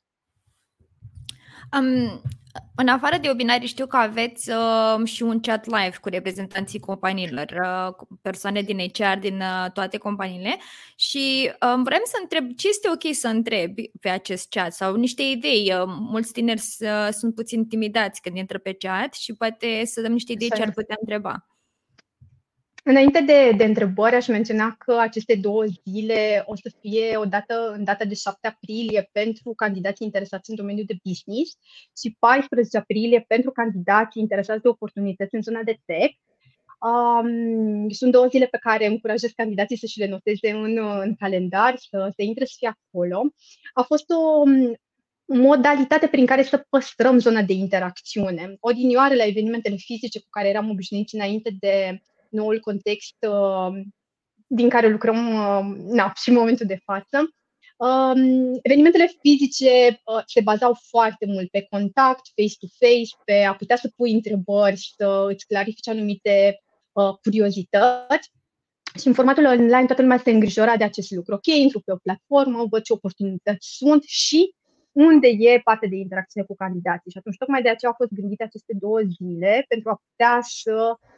Um, 1.79 2.21
în 2.75 2.87
afară 2.87 3.17
de 3.17 3.27
webinari, 3.27 3.65
știu 3.65 3.85
că 3.85 3.97
aveți 3.97 4.49
uh, 4.49 5.05
și 5.07 5.23
un 5.23 5.39
chat 5.39 5.65
live 5.65 5.97
cu 6.01 6.09
reprezentanții 6.09 6.79
companiilor, 6.79 7.45
uh, 7.63 8.07
persoane 8.21 8.61
din 8.61 8.77
HR, 8.77 9.17
din 9.19 9.39
uh, 9.39 9.71
toate 9.73 9.97
companiile 9.97 10.57
și 10.95 11.51
uh, 11.51 11.81
vrem 11.83 12.01
să 12.03 12.17
întreb 12.21 12.51
ce 12.55 12.67
este 12.67 12.89
ok 12.89 13.15
să 13.15 13.27
întrebi 13.27 13.91
pe 14.01 14.09
acest 14.09 14.49
chat 14.49 14.73
sau 14.73 14.95
niște 14.95 15.21
idei. 15.21 15.73
Uh, 15.73 15.83
mulți 15.85 16.31
tineri 16.31 16.61
uh, 16.79 17.07
sunt 17.11 17.35
puțin 17.35 17.57
intimidați 17.57 18.21
când 18.21 18.37
intră 18.37 18.57
pe 18.57 18.73
chat 18.73 19.13
și 19.13 19.33
poate 19.33 19.85
să 19.85 20.01
dăm 20.01 20.11
niște 20.11 20.31
idei 20.31 20.51
ce 20.55 20.61
ar 20.61 20.71
putea 20.71 20.95
întreba. 20.99 21.45
Înainte 22.89 23.21
de, 23.21 23.51
de 23.57 23.63
întrebări, 23.63 24.15
aș 24.15 24.27
menționa 24.27 24.75
că 24.77 24.97
aceste 24.99 25.35
două 25.35 25.63
zile 25.89 26.43
o 26.45 26.55
să 26.55 26.71
fie 26.79 27.17
o 27.17 27.25
dată 27.25 27.73
în 27.77 27.83
data 27.83 28.05
de 28.05 28.13
7 28.13 28.47
aprilie 28.47 29.09
pentru 29.11 29.53
candidații 29.55 30.05
interesați 30.05 30.49
în 30.49 30.55
domeniul 30.55 30.85
de 30.85 30.99
business 31.03 31.57
și 32.01 32.15
14 32.19 32.77
aprilie 32.77 33.25
pentru 33.27 33.51
candidații 33.51 34.21
interesați 34.21 34.61
de 34.61 34.67
oportunități 34.67 35.35
în 35.35 35.41
zona 35.41 35.61
de 35.63 35.77
tech. 35.85 36.13
Um, 36.79 37.89
sunt 37.89 38.11
două 38.11 38.27
zile 38.27 38.45
pe 38.45 38.57
care 38.57 38.85
încurajez 38.85 39.31
candidații 39.35 39.77
să 39.77 39.85
și 39.85 39.99
le 39.99 40.07
noteze 40.07 40.51
în, 40.51 40.77
în 41.01 41.15
calendar, 41.15 41.77
să 41.77 42.11
se 42.15 42.23
intre 42.23 42.45
să 42.45 42.53
fie 42.57 42.77
acolo. 42.77 43.33
A 43.73 43.81
fost 43.81 44.05
o 44.09 44.43
modalitate 45.25 46.07
prin 46.07 46.25
care 46.25 46.43
să 46.43 46.65
păstrăm 46.69 47.17
zona 47.19 47.41
de 47.41 47.53
interacțiune. 47.53 48.57
Odinioare 48.59 49.15
la 49.15 49.25
evenimentele 49.25 49.75
fizice 49.75 50.19
cu 50.19 50.27
care 50.29 50.47
eram 50.49 50.69
obișnuiți 50.69 51.15
înainte 51.15 51.55
de 51.59 52.01
noul 52.29 52.59
context 52.59 53.15
uh, 53.29 53.81
din 54.47 54.69
care 54.69 54.87
lucrăm 54.87 55.33
uh, 55.33 55.77
na, 55.87 56.13
și 56.15 56.29
în 56.29 56.35
momentul 56.35 56.65
de 56.65 56.79
față. 56.83 57.29
Um, 57.77 58.59
evenimentele 58.61 59.11
fizice 59.21 60.01
uh, 60.05 60.23
se 60.25 60.41
bazau 60.41 60.77
foarte 60.89 61.25
mult 61.25 61.49
pe 61.49 61.67
contact, 61.69 62.21
face-to-face, 62.35 63.15
pe 63.25 63.43
a 63.43 63.55
putea 63.55 63.75
să 63.75 63.91
pui 63.95 64.11
întrebări, 64.11 64.93
să 64.95 65.25
îți 65.29 65.45
clarifici 65.45 65.87
anumite 65.87 66.63
uh, 66.91 67.13
curiozități. 67.21 68.31
Și 68.99 69.07
în 69.07 69.13
formatul 69.13 69.45
online 69.45 69.85
toată 69.85 70.01
lumea 70.01 70.17
se 70.17 70.31
îngrijora 70.31 70.77
de 70.77 70.83
acest 70.83 71.11
lucru. 71.11 71.33
Ok, 71.33 71.45
intru 71.45 71.79
pe 71.79 71.91
o 71.91 71.95
platformă, 71.95 72.65
văd 72.69 72.81
ce 72.83 72.93
oportunități 72.93 73.67
sunt 73.77 74.03
și 74.03 74.55
unde 74.91 75.27
e 75.27 75.61
parte 75.63 75.87
de 75.87 75.95
interacțiune 75.95 76.45
cu 76.45 76.55
candidații. 76.55 77.11
Și 77.11 77.17
atunci 77.17 77.37
tocmai 77.37 77.61
de 77.61 77.69
aceea 77.69 77.91
au 77.91 77.97
fost 77.97 78.19
gândite 78.19 78.43
aceste 78.43 78.73
două 78.79 78.99
zile 78.99 79.65
pentru 79.67 79.89
a 79.89 80.01
putea 80.07 80.39
să 80.41 80.97
uh, 81.01 81.16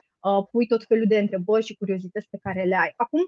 pui 0.51 0.67
tot 0.67 0.83
felul 0.87 1.05
de 1.07 1.19
întrebări 1.19 1.65
și 1.65 1.75
curiozități 1.75 2.27
pe 2.29 2.37
care 2.41 2.63
le 2.63 2.75
ai. 2.75 2.93
Acum, 2.95 3.19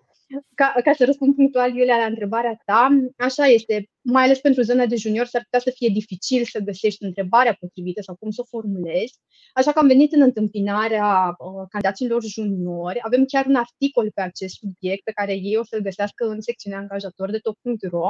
ca, 0.56 0.74
ca 0.84 0.94
să 0.94 1.06
răspund 1.06 1.36
punctual, 1.36 1.76
Iulia, 1.76 1.98
la 1.98 2.06
întrebarea 2.06 2.62
ta, 2.66 2.90
așa 3.18 3.46
este, 3.46 3.90
mai 4.02 4.24
ales 4.24 4.40
pentru 4.40 4.62
zona 4.62 4.86
de 4.86 4.96
junior, 4.96 5.26
s-ar 5.26 5.42
putea 5.44 5.60
să 5.60 5.72
fie 5.76 5.90
dificil 5.90 6.44
să 6.44 6.60
găsești 6.60 7.04
întrebarea 7.04 7.58
potrivită 7.60 8.02
sau 8.02 8.16
cum 8.16 8.32
să 8.32 8.42
o 8.42 8.58
formulezi, 8.58 9.20
așa 9.54 9.72
că 9.72 9.80
am 9.80 9.88
venit 9.88 10.14
în 10.14 10.22
întâmpinarea 10.22 11.36
uh, 11.38 11.66
candidaților 11.70 12.24
juniori. 12.24 13.00
Avem 13.02 13.26
chiar 13.26 13.46
un 13.46 13.56
articol 13.56 14.12
pe 14.12 14.22
acest 14.22 14.56
subiect 14.56 15.04
pe 15.04 15.12
care 15.12 15.34
ei 15.34 15.58
o 15.58 15.64
să-l 15.64 15.82
găsească 15.82 16.26
în 16.26 16.42
secțiunea 16.42 16.80
angajator 16.80 17.32
de 17.32 17.38
top.ro. 17.38 18.10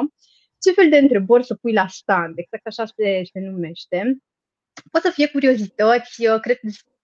Ce 0.60 0.72
fel 0.72 0.90
de 0.90 0.98
întrebări 0.98 1.46
să 1.46 1.56
pui 1.56 1.74
la 1.74 1.88
stand, 1.88 2.34
exact 2.38 2.68
așa 2.68 2.86
se, 2.86 3.22
se 3.32 3.40
numește. 3.40 4.18
Pot 4.92 5.02
să 5.02 5.10
fie 5.10 5.28
curiozități, 5.28 6.24
cred 6.42 6.60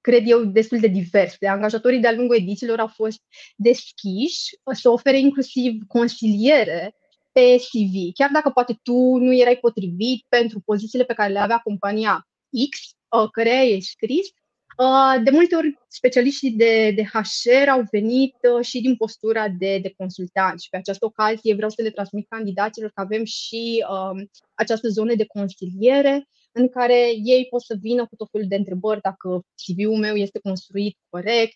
cred 0.08 0.24
eu, 0.30 0.44
destul 0.46 0.80
de 0.80 0.88
diverse. 0.88 1.48
Angajatorii 1.48 2.00
de-a 2.00 2.12
lungul 2.12 2.36
edițiilor 2.36 2.80
au 2.80 2.88
fost 2.88 3.22
deschiși 3.56 4.58
să 4.74 4.90
ofere 4.90 5.20
inclusiv 5.20 5.74
consiliere 5.88 6.96
pe 7.32 7.56
CV, 7.58 8.14
chiar 8.14 8.30
dacă 8.34 8.50
poate 8.50 8.80
tu 8.84 9.18
nu 9.18 9.34
erai 9.34 9.58
potrivit 9.58 10.26
pentru 10.30 10.60
pozițiile 10.60 11.04
pe 11.04 11.14
care 11.14 11.32
le 11.32 11.40
avea 11.40 11.58
compania 11.58 12.28
X, 12.70 12.80
uh, 13.20 13.30
care 13.32 13.50
ai 13.50 13.82
scris, 13.82 14.28
uh, 14.78 15.24
de 15.24 15.30
multe 15.30 15.56
ori 15.56 15.78
specialiștii 15.88 16.52
de, 16.52 16.92
de 16.96 17.04
HR 17.04 17.68
au 17.70 17.84
venit 17.92 18.36
uh, 18.56 18.66
și 18.66 18.82
din 18.82 18.96
postura 18.96 19.50
de, 19.50 19.80
de 19.82 19.94
consultant 19.98 20.62
și 20.62 20.70
pe 20.70 20.78
această 20.78 21.06
ocazie 21.06 21.56
vreau 21.56 21.70
să 21.70 21.82
le 21.82 21.90
transmit 21.90 22.26
candidaților 22.30 22.92
că 22.94 23.02
avem 23.02 23.24
și 23.24 23.86
um, 23.90 24.30
această 24.54 24.88
zonă 24.88 25.16
de 25.16 25.26
consiliere 25.26 26.28
în 26.58 26.70
care 26.70 27.12
ei 27.24 27.48
pot 27.50 27.62
să 27.62 27.76
vină 27.82 28.08
cu 28.08 28.16
tot 28.16 28.28
felul 28.32 28.48
de 28.48 28.56
întrebări 28.56 29.02
dacă 29.02 29.42
CV-ul 29.64 29.98
meu 29.98 30.16
este 30.16 30.40
construit 30.40 30.98
corect, 31.10 31.56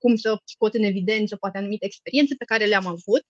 cum 0.00 0.16
să 0.16 0.38
scot 0.44 0.74
în 0.74 0.82
evidență 0.82 1.36
poate 1.36 1.58
anumite 1.58 1.84
experiențe 1.84 2.34
pe 2.34 2.44
care 2.44 2.64
le-am 2.64 2.86
avut. 2.86 3.22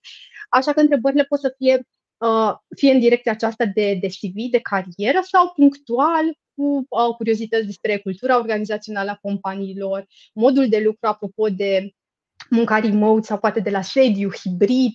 Așa 0.49 0.73
că 0.73 0.79
întrebările 0.79 1.23
pot 1.23 1.39
să 1.39 1.53
fie 1.57 1.85
uh, 2.21 2.53
fie 2.75 2.91
în 2.91 2.99
direcția 2.99 3.31
aceasta 3.31 3.65
de, 3.65 3.97
de 4.01 4.07
CV, 4.07 4.51
de 4.51 4.59
carieră 4.59 5.19
sau 5.31 5.51
punctual 5.55 6.25
cu 6.55 6.85
uh, 6.89 7.15
curiozități 7.17 7.65
despre 7.65 7.97
cultura 7.97 8.37
organizațională 8.37 9.09
a 9.09 9.19
companiilor, 9.21 10.05
modul 10.33 10.69
de 10.69 10.79
lucru 10.79 11.07
apropo 11.07 11.49
de 11.49 11.91
munca 12.49 12.79
remote 12.79 13.25
sau 13.25 13.39
poate 13.39 13.59
de 13.59 13.69
la 13.69 13.81
sediu, 13.81 14.29
hibrid, 14.29 14.93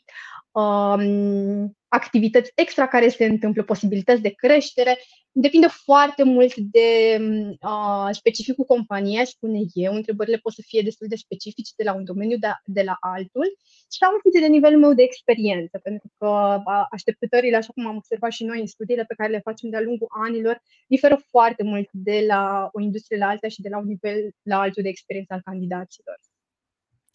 um, 0.61 1.77
activități 1.89 2.53
extra 2.55 2.89
care 2.89 3.09
se 3.09 3.25
întâmplă, 3.25 3.63
posibilități 3.63 4.23
de 4.23 4.31
creștere. 4.31 4.99
Depinde 5.33 5.67
foarte 5.67 6.23
mult 6.23 6.55
de 6.57 7.19
uh, 7.61 8.09
specificul 8.11 8.65
companiei, 8.65 9.27
spune 9.27 9.61
eu. 9.75 9.95
Întrebările 9.95 10.37
pot 10.37 10.53
să 10.53 10.63
fie 10.67 10.83
destul 10.83 11.07
de 11.09 11.17
specifice 11.17 11.73
de 11.77 11.85
la 11.85 11.95
un 11.95 12.05
domeniu 12.05 12.37
de, 12.39 12.49
de 12.65 12.83
la 12.83 12.97
altul 13.01 13.57
sau 13.89 14.13
în 14.13 14.19
funcție 14.23 14.41
de 14.41 14.53
nivelul 14.53 14.81
meu 14.81 14.95
de 14.95 15.03
experiență, 15.03 15.79
pentru 15.83 16.09
că 16.19 16.29
uh, 16.67 16.87
așteptările, 16.91 17.57
așa 17.57 17.73
cum 17.75 17.87
am 17.87 17.97
observat 17.97 18.33
și 18.33 18.45
noi 18.45 18.61
în 18.61 18.67
studiile 18.67 19.05
pe 19.05 19.15
care 19.15 19.31
le 19.31 19.41
facem 19.45 19.71
de-a 19.71 19.81
lungul 19.81 20.09
anilor, 20.27 20.63
diferă 20.89 21.21
foarte 21.31 21.63
mult 21.63 21.89
de 21.93 22.25
la 22.27 22.69
o 22.73 22.81
industrie 22.81 23.19
la 23.19 23.29
alta 23.29 23.49
și 23.49 23.61
de 23.61 23.69
la 23.69 23.79
un 23.79 23.87
nivel 23.87 24.31
la 24.43 24.61
altul 24.61 24.83
de 24.83 24.89
experiență 24.89 25.33
al 25.33 25.41
candidaților. 25.45 26.19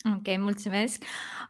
Ok, 0.06 0.38
mulțumesc. 0.38 1.04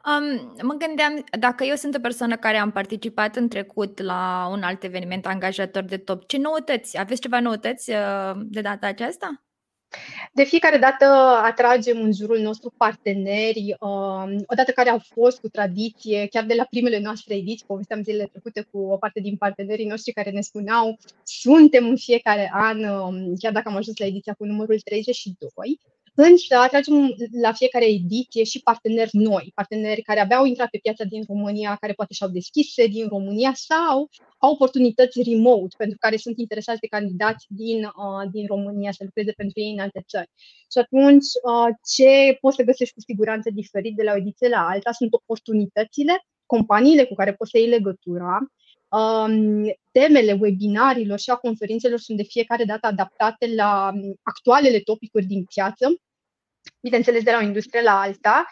Um, 0.05 0.53
mă 0.61 0.73
gândeam, 0.73 1.23
dacă 1.39 1.63
eu 1.63 1.75
sunt 1.75 1.95
o 1.95 1.99
persoană 1.99 2.37
care 2.37 2.57
am 2.57 2.71
participat 2.71 3.35
în 3.35 3.47
trecut 3.47 4.01
la 4.01 4.47
un 4.51 4.63
alt 4.63 4.83
eveniment 4.83 5.25
angajator 5.25 5.83
de 5.83 5.97
top, 5.97 6.27
ce 6.27 6.37
noutăți? 6.37 6.99
Aveți 6.99 7.21
ceva 7.21 7.39
noutăți 7.39 7.89
uh, 7.91 8.31
de 8.35 8.61
data 8.61 8.87
aceasta? 8.87 9.43
De 10.33 10.43
fiecare 10.43 10.77
dată 10.77 11.05
atragem 11.43 12.01
în 12.01 12.13
jurul 12.13 12.39
nostru 12.39 12.73
parteneri, 12.77 13.75
um, 13.79 14.43
odată 14.45 14.71
care 14.75 14.89
au 14.89 14.99
fost 15.13 15.39
cu 15.39 15.49
tradiție, 15.49 16.27
chiar 16.27 16.43
de 16.45 16.53
la 16.53 16.65
primele 16.69 16.99
noastre 16.99 17.35
ediții, 17.35 17.65
povesteam 17.65 18.03
zilele 18.03 18.25
trecute 18.31 18.67
cu 18.71 18.79
o 18.79 18.97
parte 18.97 19.19
din 19.19 19.35
partenerii 19.37 19.85
noștri 19.85 20.11
care 20.13 20.29
ne 20.29 20.41
spuneau 20.41 20.97
suntem 21.23 21.87
în 21.87 21.97
fiecare 21.97 22.51
an, 22.53 22.83
um, 22.83 23.35
chiar 23.39 23.51
dacă 23.51 23.69
am 23.69 23.75
ajuns 23.75 23.97
la 23.97 24.05
ediția 24.05 24.33
cu 24.33 24.45
numărul 24.45 24.79
32, 24.79 25.79
Însă 26.15 26.55
atragem 26.55 27.15
la 27.41 27.53
fiecare 27.53 27.85
ediție 27.85 28.43
și 28.43 28.59
parteneri 28.59 29.09
noi, 29.13 29.51
parteneri 29.55 30.01
care 30.01 30.19
abia 30.19 30.37
au 30.37 30.45
intrat 30.45 30.69
pe 30.69 30.79
piața 30.81 31.03
din 31.03 31.23
România, 31.27 31.77
care 31.79 31.93
poate 31.93 32.13
și-au 32.13 32.29
deschis 32.29 32.73
sedii 32.73 33.01
în 33.01 33.07
România 33.07 33.51
sau 33.53 34.09
au 34.37 34.51
oportunități 34.51 35.21
remote 35.21 35.75
pentru 35.77 35.97
care 35.99 36.17
sunt 36.17 36.37
interesați 36.37 36.79
de 36.79 36.87
candidați 36.87 37.45
din, 37.49 37.83
uh, 37.83 38.29
din 38.31 38.45
România 38.47 38.91
să 38.91 39.03
lucreze 39.03 39.31
pentru 39.31 39.59
ei 39.59 39.71
în 39.71 39.79
alte 39.79 40.03
țări. 40.07 40.29
Și 40.71 40.77
atunci, 40.77 41.25
uh, 41.49 41.69
ce 41.93 42.37
poți 42.41 42.55
să 42.55 42.63
găsești 42.63 42.93
cu 42.93 43.01
siguranță 43.01 43.49
diferit 43.53 43.95
de 43.95 44.03
la 44.03 44.11
o 44.13 44.17
ediție 44.17 44.49
la 44.49 44.67
alta 44.67 44.91
sunt 44.91 45.13
oportunitățile, 45.13 46.25
companiile 46.45 47.03
cu 47.05 47.13
care 47.13 47.33
poți 47.33 47.51
să 47.51 47.57
iei 47.57 47.67
legătura, 47.67 48.37
Um, 48.37 48.47
temele 49.91 50.37
webinarilor 50.39 51.19
și 51.19 51.29
a 51.29 51.35
conferințelor 51.35 51.99
sunt 51.99 52.17
de 52.17 52.23
fiecare 52.23 52.63
dată 52.63 52.87
adaptate 52.87 53.53
la 53.55 53.91
um, 53.93 54.15
actualele 54.21 54.79
topicuri 54.79 55.25
din 55.25 55.43
piață, 55.43 55.95
bineînțeles 56.81 57.23
de 57.23 57.31
la 57.31 57.37
o 57.37 57.41
industrie 57.41 57.81
la 57.81 57.99
alta 57.99 58.45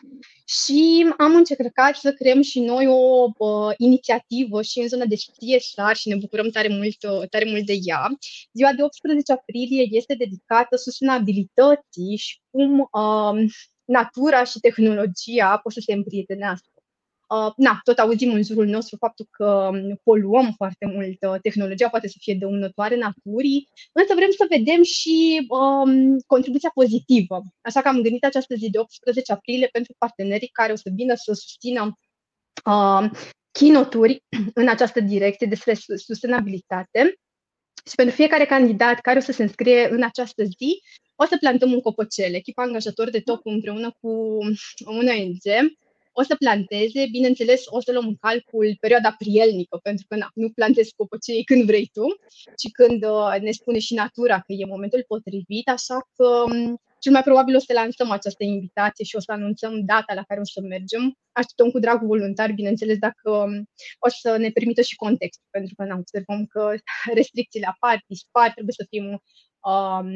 și 0.46 1.14
am 1.18 1.36
încercat 1.36 1.96
să 1.96 2.14
creăm 2.14 2.42
și 2.42 2.60
noi 2.60 2.88
o 2.88 3.28
uh, 3.38 3.74
inițiativă 3.78 4.62
și 4.62 4.80
în 4.80 4.88
zona 4.88 5.06
de 5.06 5.16
CSR 5.16 5.94
și 5.94 6.10
ne 6.10 6.16
bucurăm 6.16 6.50
tare 6.50 6.68
mult, 6.68 7.30
tare 7.30 7.46
mult 7.46 7.66
de 7.66 7.78
ea. 7.84 8.08
Ziua 8.54 8.74
de 8.74 8.84
18 8.84 9.32
aprilie 9.32 9.88
este 9.92 10.16
dedicată 10.16 10.76
sustenabilității 10.76 12.18
și 12.18 12.40
cum 12.50 12.80
uh, 12.80 13.52
natura 13.86 14.44
și 14.44 14.60
tehnologia 14.60 15.58
pot 15.64 15.74
să 15.74 15.82
se 15.86 15.94
împrietenească. 15.94 16.69
Uh, 17.36 17.52
na, 17.58 17.80
tot 17.84 17.98
auzim 17.98 18.34
în 18.34 18.44
jurul 18.44 18.66
nostru 18.66 18.96
faptul 18.98 19.28
că 19.32 19.70
um, 19.72 20.00
poluăm 20.04 20.54
foarte 20.56 20.86
mult, 20.86 21.18
uh, 21.22 21.40
tehnologia 21.42 21.90
poate 21.90 22.08
să 22.08 22.16
fie 22.20 22.36
dăunătoare 22.40 22.96
naturii, 22.96 23.68
însă 23.92 24.14
vrem 24.16 24.30
să 24.38 24.46
vedem 24.50 24.84
și 24.84 25.46
um, 25.50 26.20
contribuția 26.26 26.72
pozitivă. 26.74 27.42
Așa 27.62 27.82
că 27.82 27.88
am 27.88 28.02
gândit 28.02 28.26
această 28.26 28.56
zi 28.56 28.70
de 28.70 28.80
18 28.80 29.32
aprilie 29.32 29.68
pentru 29.72 29.96
partenerii 29.98 30.48
care 30.48 30.72
o 30.72 30.76
să 30.76 30.90
vină 30.94 31.16
să 31.16 31.34
susțină 31.34 31.98
uh, 32.66 33.10
chinoturi 33.52 34.24
în 34.54 34.68
această 34.68 35.00
direcție 35.00 35.48
despre 35.48 35.74
sustenabilitate. 35.96 37.20
Și 37.90 37.96
pentru 37.96 38.16
fiecare 38.16 38.46
candidat 38.46 39.00
care 39.00 39.18
o 39.18 39.22
să 39.22 39.32
se 39.32 39.44
înscrie 39.44 39.90
în 39.92 40.04
această 40.04 40.44
zi, 40.44 40.82
o 41.16 41.26
să 41.26 41.38
plantăm 41.40 41.72
un 41.72 41.82
copăcel. 41.82 42.34
Echipa 42.34 42.64
angajator 42.64 43.10
de 43.10 43.20
top 43.20 43.40
împreună 43.44 43.92
cu 44.02 44.10
un 44.40 44.54
ONG 44.86 45.78
o 46.20 46.24
să 46.24 46.36
planteze, 46.36 47.02
bineînțeles, 47.12 47.62
o 47.66 47.80
să 47.82 47.92
luăm 47.92 48.08
în 48.08 48.16
calcul 48.16 48.78
perioada 48.80 49.12
prielnică, 49.18 49.76
pentru 49.84 50.06
că 50.08 50.16
na, 50.16 50.28
nu 50.34 50.50
plantezi 50.50 50.96
copăcei 50.96 51.44
când 51.44 51.64
vrei 51.66 51.90
tu, 51.94 52.06
ci 52.60 52.68
când 52.72 53.04
uh, 53.04 53.36
ne 53.42 53.52
spune 53.52 53.80
și 53.80 53.94
natura 53.94 54.38
că 54.40 54.52
e 54.54 54.74
momentul 54.76 55.04
potrivit, 55.08 55.68
așa 55.70 55.98
că 56.16 56.28
um, 56.48 56.82
cel 57.00 57.12
mai 57.12 57.24
probabil 57.24 57.56
o 57.56 57.60
să 57.60 57.74
lansăm 57.74 58.12
această 58.12 58.44
invitație 58.44 59.06
și 59.06 59.16
o 59.16 59.20
să 59.20 59.32
anunțăm 59.32 59.86
data 59.86 60.14
la 60.14 60.24
care 60.28 60.40
o 60.40 60.44
să 60.54 60.62
mergem. 60.62 61.04
Așteptăm 61.32 61.70
cu 61.70 61.80
drag 61.80 62.00
voluntar, 62.04 62.52
bineînțeles, 62.52 62.98
dacă 62.98 63.30
um, 63.32 63.70
o 64.00 64.10
să 64.10 64.38
ne 64.38 64.50
permită 64.50 64.82
și 64.82 64.96
context, 64.96 65.40
pentru 65.50 65.74
că 65.76 65.84
ne 65.84 65.94
observăm 65.94 66.46
că 66.46 66.74
restricțiile 67.20 67.66
apar, 67.66 68.04
dispar, 68.08 68.52
trebuie 68.52 68.76
să 68.78 68.86
fim 68.90 69.06
um, 69.72 70.10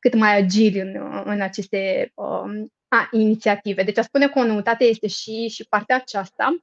cât 0.00 0.14
mai 0.14 0.36
agili 0.36 0.80
în, 0.80 0.92
în 1.24 1.40
aceste 1.40 2.12
um, 2.14 2.70
a, 2.96 3.08
inițiative. 3.12 3.82
Deci, 3.82 3.98
a 3.98 4.02
spune 4.02 4.28
că 4.28 4.38
o 4.38 4.44
noutate 4.44 4.84
este 4.84 5.06
și, 5.06 5.48
și 5.48 5.66
partea 5.68 5.96
aceasta. 5.96 6.56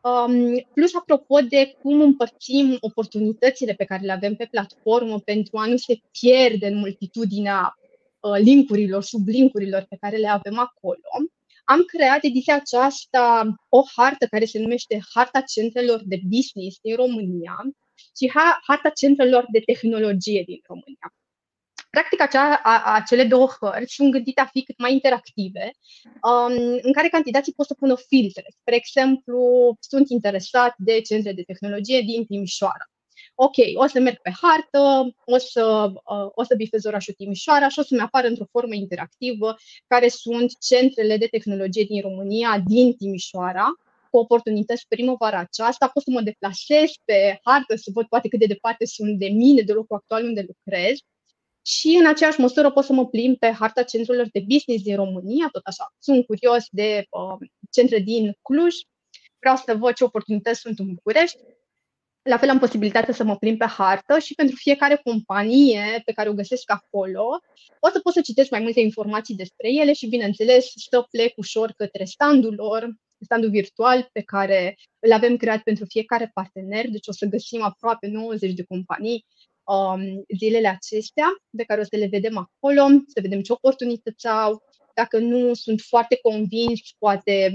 Um, 0.00 0.66
plus, 0.74 0.94
apropo 0.94 1.40
de 1.40 1.76
cum 1.82 2.00
împărțim 2.00 2.76
oportunitățile 2.80 3.72
pe 3.72 3.84
care 3.84 4.04
le 4.04 4.12
avem 4.12 4.34
pe 4.34 4.48
platformă 4.50 5.18
pentru 5.20 5.58
a 5.58 5.66
nu 5.66 5.76
se 5.76 6.00
pierde 6.20 6.66
în 6.66 6.78
multitudinea 6.78 7.78
uh, 8.20 8.38
linkurilor, 8.38 9.02
sublinkurilor 9.02 9.86
pe 9.88 9.96
care 10.00 10.16
le 10.16 10.28
avem 10.28 10.58
acolo, 10.58 11.28
am 11.64 11.82
creat 11.82 12.24
ediția 12.24 12.54
aceasta 12.54 13.54
o 13.68 13.82
hartă 13.96 14.26
care 14.26 14.44
se 14.44 14.58
numește 14.58 15.00
Harta 15.14 15.40
Centrelor 15.40 16.00
de 16.04 16.20
Business 16.28 16.78
din 16.82 16.96
România 16.96 17.56
și 18.16 18.30
Harta 18.66 18.88
Centrelor 18.88 19.46
de 19.50 19.58
Tehnologie 19.58 20.42
din 20.46 20.60
România. 20.66 21.14
Practic, 21.96 22.20
acea, 22.20 22.60
a, 22.62 22.94
acele 22.94 23.24
două 23.24 23.48
hărți 23.60 23.94
sunt 23.94 24.10
gândite 24.10 24.40
a 24.40 24.46
fi 24.46 24.62
cât 24.62 24.78
mai 24.78 24.92
interactive, 24.92 25.70
um, 26.04 26.78
în 26.82 26.92
care 26.92 27.08
candidații 27.08 27.52
pot 27.52 27.66
să 27.66 27.74
pună 27.74 27.96
filtre. 27.96 28.44
Spre 28.60 28.74
exemplu, 28.74 29.40
sunt 29.80 30.08
interesat 30.08 30.74
de 30.78 31.00
centre 31.00 31.32
de 31.32 31.42
tehnologie 31.42 32.00
din 32.00 32.24
Timișoara. 32.24 32.86
Ok, 33.34 33.56
o 33.74 33.86
să 33.86 34.00
merg 34.00 34.16
pe 34.22 34.32
hartă, 34.42 35.14
o 35.24 35.38
să, 35.38 35.92
uh, 35.92 36.30
o 36.34 36.42
să 36.42 36.54
bifez 36.54 36.84
orașul 36.84 37.14
Timișoara 37.14 37.68
și 37.68 37.78
o 37.78 37.82
să-mi 37.82 38.00
apară 38.00 38.26
într-o 38.26 38.50
formă 38.50 38.74
interactivă 38.74 39.56
care 39.86 40.08
sunt 40.08 40.52
centrele 40.60 41.16
de 41.16 41.26
tehnologie 41.26 41.84
din 41.84 42.00
România, 42.00 42.62
din 42.66 42.96
Timișoara, 42.96 43.66
cu 44.10 44.18
oportunități 44.18 44.88
primăvara 44.88 45.38
aceasta, 45.38 45.88
pot 45.88 46.02
să 46.02 46.10
mă 46.10 46.20
deplasez 46.20 46.90
pe 47.04 47.40
hartă, 47.44 47.76
să 47.76 47.90
văd 47.94 48.06
poate 48.06 48.28
cât 48.28 48.38
de 48.38 48.46
departe 48.46 48.84
sunt 48.86 49.18
de 49.18 49.28
mine, 49.28 49.62
de 49.62 49.72
locul 49.72 49.96
actual 49.96 50.24
unde 50.24 50.44
lucrez 50.46 50.98
și 51.62 51.96
în 52.00 52.06
aceeași 52.06 52.40
măsură 52.40 52.70
pot 52.70 52.84
să 52.84 52.92
mă 52.92 53.06
plimb 53.06 53.38
pe 53.38 53.50
harta 53.50 53.82
centrelor 53.82 54.28
de 54.32 54.44
business 54.48 54.82
din 54.82 54.96
România, 54.96 55.48
tot 55.52 55.62
așa. 55.64 55.94
Sunt 55.98 56.26
curios 56.26 56.64
de 56.70 57.06
uh, 57.10 57.48
centre 57.70 57.98
din 57.98 58.38
Cluj, 58.42 58.74
vreau 59.38 59.56
să 59.56 59.74
văd 59.74 59.94
ce 59.94 60.04
oportunități 60.04 60.60
sunt 60.60 60.78
în 60.78 60.94
București. 60.94 61.38
La 62.22 62.36
fel 62.36 62.48
am 62.48 62.58
posibilitatea 62.58 63.14
să 63.14 63.24
mă 63.24 63.36
plimb 63.36 63.58
pe 63.58 63.64
hartă 63.64 64.18
și 64.18 64.34
pentru 64.34 64.56
fiecare 64.56 65.00
companie 65.04 66.02
pe 66.04 66.12
care 66.12 66.28
o 66.28 66.34
găsesc 66.34 66.70
acolo, 66.70 67.40
o 67.80 67.88
să 67.88 68.00
pot 68.00 68.12
să 68.12 68.20
citesc 68.20 68.50
mai 68.50 68.60
multe 68.60 68.80
informații 68.80 69.34
despre 69.34 69.72
ele 69.72 69.92
și, 69.92 70.08
bineînțeles, 70.08 70.72
să 70.90 71.06
plec 71.10 71.32
ușor 71.36 71.72
către 71.72 72.04
standul 72.04 72.54
lor, 72.54 72.94
standul 73.24 73.50
virtual 73.50 74.08
pe 74.12 74.22
care 74.22 74.76
îl 74.98 75.12
avem 75.12 75.36
creat 75.36 75.62
pentru 75.62 75.84
fiecare 75.84 76.30
partener, 76.34 76.88
deci 76.88 77.06
o 77.06 77.12
să 77.12 77.26
găsim 77.26 77.62
aproape 77.62 78.06
90 78.06 78.52
de 78.52 78.64
companii 78.64 79.24
um, 79.64 80.24
zilele 80.36 80.68
acestea, 80.68 81.26
pe 81.56 81.64
care 81.64 81.80
o 81.80 81.84
să 81.84 81.96
le 81.96 82.06
vedem 82.06 82.36
acolo, 82.36 82.82
să 83.06 83.20
vedem 83.22 83.40
ce 83.40 83.52
oportunități 83.52 84.28
au, 84.28 84.62
dacă 84.94 85.18
nu 85.18 85.54
sunt 85.54 85.80
foarte 85.80 86.18
convins, 86.22 86.80
poate 86.98 87.52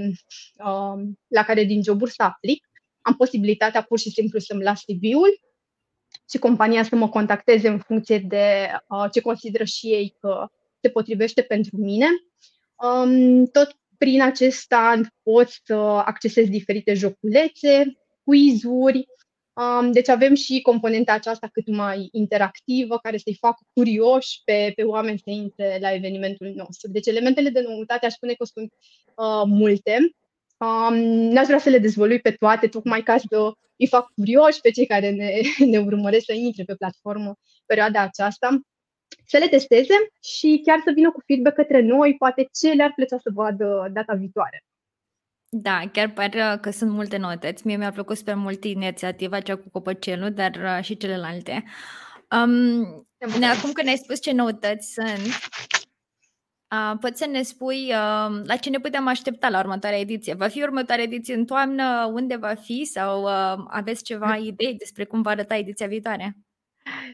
um, 0.66 1.20
la 1.28 1.44
care 1.44 1.64
din 1.64 1.84
joburi 1.84 2.12
să 2.12 2.24
aplic, 2.24 2.68
am 3.02 3.16
posibilitatea 3.16 3.82
pur 3.82 4.00
și 4.00 4.10
simplu 4.10 4.40
să-mi 4.40 4.64
las 4.64 4.84
CV-ul 4.84 5.40
și 6.30 6.38
compania 6.38 6.84
să 6.84 6.96
mă 6.96 7.10
contacteze 7.10 7.68
în 7.68 7.80
funcție 7.80 8.20
de 8.20 8.72
uh, 8.88 9.06
ce 9.12 9.22
consideră 9.22 9.64
și 9.64 9.88
ei 9.88 10.16
că 10.20 10.48
se 10.82 10.90
potrivește 10.90 11.42
pentru 11.42 11.78
mine. 11.78 12.08
Um, 12.76 13.46
tot 13.46 13.78
prin 13.98 14.22
acest 14.22 14.74
an 14.74 15.04
pot 15.24 15.50
să 15.64 15.74
accesez 16.06 16.48
diferite 16.48 16.94
joculețe, 16.94 17.98
quizuri, 18.24 19.08
Um, 19.58 19.92
deci 19.92 20.10
avem 20.10 20.34
și 20.34 20.62
componenta 20.62 21.14
aceasta 21.14 21.48
cât 21.48 21.68
mai 21.68 22.10
interactivă, 22.12 22.98
care 22.98 23.18
să-i 23.18 23.38
facă 23.40 23.64
curioși 23.74 24.42
pe, 24.46 24.72
pe 24.76 24.84
oameni 24.84 25.18
să 25.18 25.30
intre 25.30 25.78
la 25.82 25.94
evenimentul 25.94 26.52
nostru. 26.56 26.92
Deci 26.92 27.08
elementele 27.08 27.50
de 27.50 27.62
noutate 27.62 28.06
aș 28.06 28.14
spune 28.14 28.34
că 28.34 28.46
sunt 28.46 28.74
uh, 29.16 29.44
multe. 29.46 30.12
Um, 30.58 30.96
n-aș 31.32 31.46
vrea 31.46 31.60
să 31.60 31.70
le 31.70 31.78
dezvolui 31.78 32.20
pe 32.20 32.32
toate, 32.32 32.68
tocmai 32.68 33.02
ca 33.02 33.18
să 33.18 33.52
îi 33.78 33.88
fac 33.88 34.12
curioși 34.16 34.62
pe 34.62 34.72
cei 34.72 34.86
care 34.86 35.10
ne, 35.10 35.32
ne 35.72 35.78
urmăresc 35.78 36.26
să 36.26 36.34
intre 36.34 36.64
pe 36.64 36.76
platformă 36.76 37.36
perioada 37.66 38.02
aceasta, 38.02 38.60
să 39.26 39.38
le 39.38 39.48
testeze 39.48 39.94
și 40.22 40.62
chiar 40.66 40.82
să 40.86 40.92
vină 40.96 41.12
cu 41.12 41.22
feedback 41.26 41.56
către 41.56 41.82
noi, 41.82 42.16
poate 42.18 42.48
ce 42.60 42.72
le-ar 42.72 42.92
plăcea 42.96 43.18
să 43.18 43.30
vadă 43.34 43.90
data 43.94 44.14
viitoare. 44.14 44.64
Da, 45.50 45.90
chiar 45.92 46.12
pare 46.12 46.58
că 46.62 46.72
sunt 46.72 46.92
multe 46.92 47.18
noutăți. 47.18 47.68
Mie 47.68 47.78
mi-a 47.78 47.92
plăcut 47.92 48.18
super 48.18 48.36
mult 48.36 48.64
inițiativa 48.64 49.40
cea 49.40 49.56
cu 49.56 49.70
copăcelul, 49.72 50.32
dar 50.32 50.52
uh, 50.56 50.84
și 50.84 50.98
celelalte. 50.98 51.64
Um, 52.32 53.08
acum 53.44 53.72
că 53.72 53.84
ne-ai 53.84 53.98
spus 53.98 54.22
ce 54.22 54.32
noutăți 54.32 54.94
sunt, 54.94 55.34
uh, 56.72 56.98
poți 57.00 57.20
să 57.20 57.28
ne 57.28 57.42
spui 57.42 57.84
uh, 57.84 58.42
la 58.44 58.56
ce 58.60 58.70
ne 58.70 58.80
putem 58.80 59.08
aștepta 59.08 59.50
la 59.50 59.60
următoarea 59.60 60.00
ediție? 60.00 60.34
Va 60.34 60.48
fi 60.48 60.62
următoarea 60.62 61.04
ediție 61.04 61.34
în 61.34 61.46
toamnă? 61.46 62.10
Unde 62.14 62.36
va 62.36 62.54
fi? 62.54 62.86
Sau 62.86 63.24
uh, 63.24 63.66
aveți 63.68 64.04
ceva 64.04 64.36
idei 64.36 64.76
despre 64.76 65.06
cum 65.06 65.22
va 65.22 65.30
arăta 65.30 65.56
ediția 65.56 65.88
viitoare? 65.88 66.38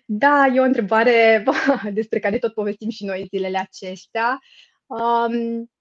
Da, 0.05 0.45
e 0.53 0.59
o 0.59 0.63
întrebare 0.63 1.43
despre 1.93 2.19
care 2.19 2.37
tot 2.37 2.53
povestim 2.53 2.89
și 2.89 3.05
noi 3.05 3.25
zilele 3.29 3.57
acestea. 3.57 4.39
Um, 4.85 5.71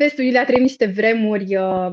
Vestul 0.00 0.24
Iulia 0.24 0.40
a 0.40 0.44
trăit 0.44 0.60
niște 0.60 0.86
vremuri 0.86 1.56
uh, 1.56 1.90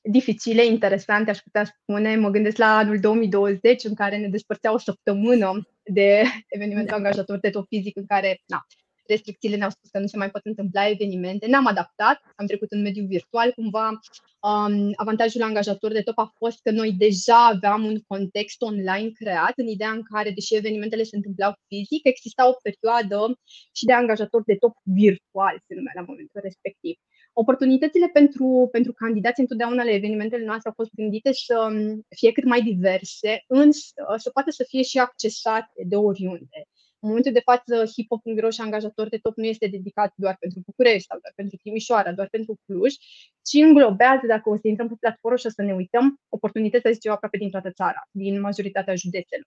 dificile, 0.00 0.64
interesante, 0.66 1.30
aș 1.30 1.38
putea 1.38 1.64
spune. 1.64 2.16
Mă 2.16 2.30
gândesc 2.30 2.56
la 2.56 2.76
anul 2.76 3.00
2020, 3.00 3.84
în 3.84 3.94
care 3.94 4.16
ne 4.16 4.28
despărțea 4.28 4.72
o 4.72 4.78
săptămână 4.78 5.68
de 5.82 6.22
evenimentul 6.56 6.90
da. 6.90 6.96
angajator 6.96 7.38
de 7.38 7.50
top 7.50 7.66
fizic, 7.66 7.96
în 7.96 8.06
care 8.06 8.40
na, 8.46 8.66
restricțiile 9.06 9.56
ne-au 9.56 9.70
spus 9.70 9.90
că 9.90 9.98
nu 9.98 10.06
se 10.06 10.16
mai 10.16 10.30
pot 10.30 10.44
întâmpla 10.44 10.88
evenimente. 10.88 11.46
Ne-am 11.46 11.66
adaptat, 11.66 12.20
am 12.36 12.46
trecut 12.46 12.72
în 12.72 12.82
mediul 12.82 13.06
virtual 13.06 13.52
cumva. 13.52 13.88
Um, 13.88 14.90
avantajul 14.94 15.42
angajator 15.42 15.92
de 15.92 16.02
top 16.02 16.18
a 16.18 16.32
fost 16.36 16.58
că 16.62 16.70
noi 16.70 16.92
deja 16.92 17.46
aveam 17.46 17.84
un 17.84 18.00
context 18.06 18.62
online 18.62 19.10
creat, 19.10 19.52
în 19.56 19.66
ideea 19.66 19.90
în 19.90 20.02
care, 20.02 20.30
deși 20.30 20.54
evenimentele 20.54 21.02
se 21.02 21.16
întâmplau 21.16 21.52
fizic, 21.68 22.04
exista 22.04 22.48
o 22.48 22.56
perioadă 22.62 23.38
și 23.72 23.84
de 23.84 23.92
angajator 23.92 24.42
de 24.46 24.54
top 24.54 24.74
virtual, 24.82 25.56
se 25.66 25.74
numea 25.74 25.92
la 25.96 26.04
momentul 26.08 26.40
respectiv. 26.42 26.94
Oportunitățile 27.36 28.08
pentru, 28.12 28.68
pentru 28.72 28.92
candidați 28.92 29.40
întotdeauna 29.40 29.84
la 29.84 29.90
evenimentele 29.90 30.44
noastre 30.44 30.68
au 30.68 30.74
fost 30.76 30.90
gândite 30.94 31.32
să 31.32 31.68
fie 32.16 32.32
cât 32.32 32.44
mai 32.44 32.62
diverse, 32.62 33.44
însă 33.46 33.92
să 34.16 34.30
poată 34.30 34.50
să 34.50 34.64
fie 34.68 34.82
și 34.82 34.98
accesate 34.98 35.82
de 35.86 35.96
oriunde. 35.96 36.66
În 36.98 37.08
momentul 37.08 37.32
de 37.32 37.40
față, 37.40 37.84
hipo.ro 37.84 38.50
și 38.50 38.60
angajator 38.60 39.08
de 39.08 39.18
top 39.18 39.36
nu 39.36 39.44
este 39.44 39.66
dedicat 39.66 40.12
doar 40.16 40.36
pentru 40.40 40.60
București 40.66 41.06
sau 41.08 41.18
doar 41.22 41.32
pentru 41.36 41.56
Timișoara, 41.62 42.12
doar 42.12 42.28
pentru 42.30 42.56
Cluj, 42.66 42.94
ci 43.42 43.54
înglobează, 43.54 44.26
dacă 44.26 44.50
o 44.50 44.56
să 44.56 44.68
intrăm 44.68 44.88
pe 44.88 44.94
platformă 45.00 45.36
și 45.36 45.46
o 45.46 45.50
să 45.50 45.62
ne 45.62 45.74
uităm, 45.74 46.20
oportunități 46.28 46.92
zice 46.92 47.08
eu 47.08 47.14
aproape 47.14 47.36
din 47.36 47.50
toată 47.50 47.70
țara, 47.70 48.08
din 48.10 48.40
majoritatea 48.40 48.94
județelor. 48.94 49.46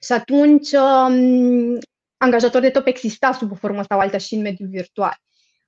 Și 0.00 0.12
atunci, 0.12 0.70
um, 0.72 1.78
angajator 2.16 2.60
de 2.60 2.70
top 2.70 2.86
exista 2.86 3.32
sub 3.32 3.50
o 3.50 3.54
formă 3.54 3.82
sau 3.88 3.98
alta 3.98 4.18
și 4.18 4.34
în 4.34 4.40
mediul 4.40 4.68
virtual. 4.68 5.16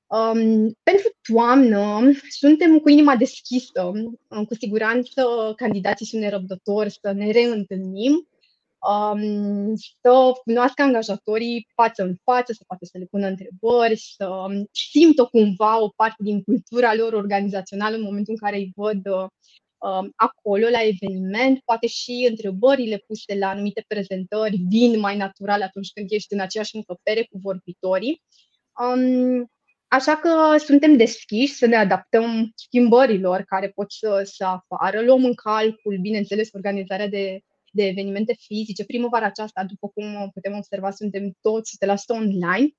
Um, 0.08 0.72
pentru 0.82 1.08
toamnă 1.32 2.10
suntem 2.28 2.78
cu 2.78 2.88
inima 2.88 3.16
deschisă. 3.16 3.82
Um, 4.28 4.44
cu 4.44 4.54
siguranță 4.54 5.52
candidații 5.56 6.06
sunt 6.06 6.22
nerăbdători 6.22 6.90
să 6.90 7.12
ne 7.12 7.30
reîntâlnim, 7.30 8.28
um, 8.88 9.74
să 9.76 10.32
cunoască 10.44 10.82
angajatorii 10.82 11.68
față 11.74 12.02
în 12.02 12.14
față, 12.24 12.52
să 12.52 12.64
poată 12.66 12.84
să 12.84 12.98
le 12.98 13.04
pună 13.04 13.26
întrebări, 13.26 13.96
să 13.96 14.46
simtă 14.72 15.24
cumva 15.24 15.82
o 15.82 15.88
parte 15.88 16.22
din 16.22 16.42
cultura 16.42 16.94
lor 16.94 17.12
organizațională 17.12 17.96
în 17.96 18.02
momentul 18.02 18.32
în 18.32 18.38
care 18.38 18.56
îi 18.56 18.72
văd 18.74 19.06
uh, 19.06 20.08
acolo 20.16 20.68
la 20.68 20.82
eveniment, 20.82 21.60
poate 21.64 21.86
și 21.86 22.26
întrebările 22.30 23.04
puse 23.06 23.38
la 23.38 23.48
anumite 23.48 23.84
prezentări 23.86 24.56
vin 24.68 24.98
mai 24.98 25.16
natural 25.16 25.62
atunci 25.62 25.92
când 25.92 26.10
ești 26.10 26.32
în 26.32 26.40
aceeași 26.40 26.76
încăpere 26.76 27.22
cu 27.30 27.38
vorbitorii. 27.42 28.22
Um, 28.78 29.50
Așa 29.88 30.16
că 30.16 30.56
suntem 30.58 30.96
deschiși 30.96 31.54
să 31.54 31.66
ne 31.66 31.76
adaptăm 31.76 32.52
schimbărilor 32.54 33.42
care 33.42 33.68
pot 33.68 33.92
să, 33.92 34.22
să 34.24 34.44
apară. 34.44 35.00
Luăm 35.02 35.24
în 35.24 35.34
calcul, 35.34 35.98
bineînțeles, 36.00 36.48
organizarea 36.52 37.08
de, 37.08 37.40
de 37.72 37.86
evenimente 37.86 38.34
fizice. 38.38 38.84
Primăvara 38.84 39.26
aceasta, 39.26 39.64
după 39.64 39.88
cum 39.88 40.30
putem 40.32 40.56
observa, 40.56 40.90
suntem 40.90 41.32
toți 41.40 41.76
100% 41.86 41.88
online. 42.08 42.70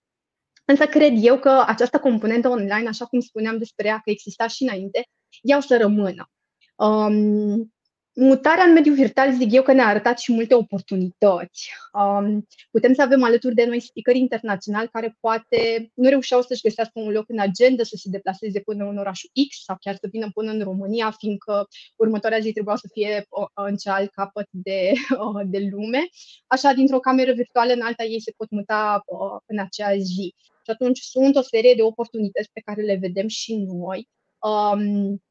Însă 0.65 0.85
cred 0.85 1.13
eu 1.15 1.39
că 1.39 1.63
această 1.67 1.99
componentă 1.99 2.47
online, 2.47 2.87
așa 2.87 3.05
cum 3.05 3.19
spuneam 3.19 3.57
despre 3.57 3.87
ea, 3.87 3.99
că 4.03 4.09
exista 4.09 4.47
și 4.47 4.63
înainte, 4.63 5.07
iau 5.41 5.61
să 5.61 5.77
rămână. 5.77 6.29
Um, 6.75 7.73
mutarea 8.19 8.63
în 8.63 8.73
mediul 8.73 8.95
virtual, 8.95 9.33
zic 9.33 9.51
eu 9.51 9.63
că 9.63 9.73
ne-a 9.73 9.87
arătat 9.87 10.19
și 10.19 10.33
multe 10.33 10.53
oportunități. 10.53 11.71
Um, 11.93 12.47
putem 12.71 12.93
să 12.93 13.01
avem 13.01 13.23
alături 13.23 13.55
de 13.55 13.65
noi 13.65 13.79
speakeri 13.79 14.19
internaționali 14.19 14.89
care 14.91 15.17
poate 15.19 15.91
nu 15.93 16.09
reușeau 16.09 16.41
să-și 16.41 16.61
găsească 16.61 16.99
un 16.99 17.11
loc 17.11 17.29
în 17.29 17.39
agenda, 17.39 17.83
să 17.83 17.95
se 17.95 18.09
deplaseze 18.09 18.59
până 18.59 18.85
în 18.85 18.97
orașul 18.97 19.29
X 19.49 19.63
sau 19.63 19.75
chiar 19.79 19.95
să 19.95 20.07
vină 20.11 20.29
până 20.33 20.51
în 20.51 20.61
România, 20.61 21.11
fiindcă 21.11 21.67
următoarea 21.95 22.39
zi 22.39 22.51
trebuia 22.51 22.75
să 22.75 22.89
fie 22.93 23.27
în 23.53 23.75
cealalt 23.75 24.11
capăt 24.11 24.47
de, 24.51 24.91
de 25.53 25.67
lume. 25.71 25.99
Așa, 26.47 26.73
dintr-o 26.73 26.99
cameră 26.99 27.31
virtuală 27.31 27.73
în 27.73 27.81
alta, 27.81 28.03
ei 28.03 28.21
se 28.21 28.33
pot 28.37 28.49
muta 28.49 29.03
în 29.45 29.59
acea 29.59 29.97
zi. 29.97 30.35
Și 30.37 30.71
atunci 30.73 30.99
sunt 30.99 31.35
o 31.35 31.41
serie 31.41 31.73
de 31.73 31.81
oportunități 31.81 32.49
pe 32.53 32.61
care 32.65 32.81
le 32.81 32.95
vedem 32.95 33.27
și 33.27 33.55
noi. 33.55 34.07
Um, 34.39 35.21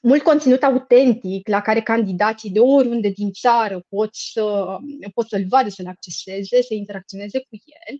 mult 0.00 0.22
conținut 0.22 0.62
autentic 0.62 1.48
la 1.48 1.60
care 1.60 1.80
candidații 1.80 2.50
de 2.50 2.60
oriunde 2.60 3.08
din 3.08 3.32
țară 3.32 3.84
pot, 3.88 4.08
să, 4.12 4.76
pot 5.14 5.28
să-l 5.28 5.44
vadă, 5.48 5.68
să-l 5.68 5.86
acceseze, 5.86 6.62
să 6.62 6.74
interacționeze 6.74 7.38
cu 7.38 7.56
el. 7.86 7.98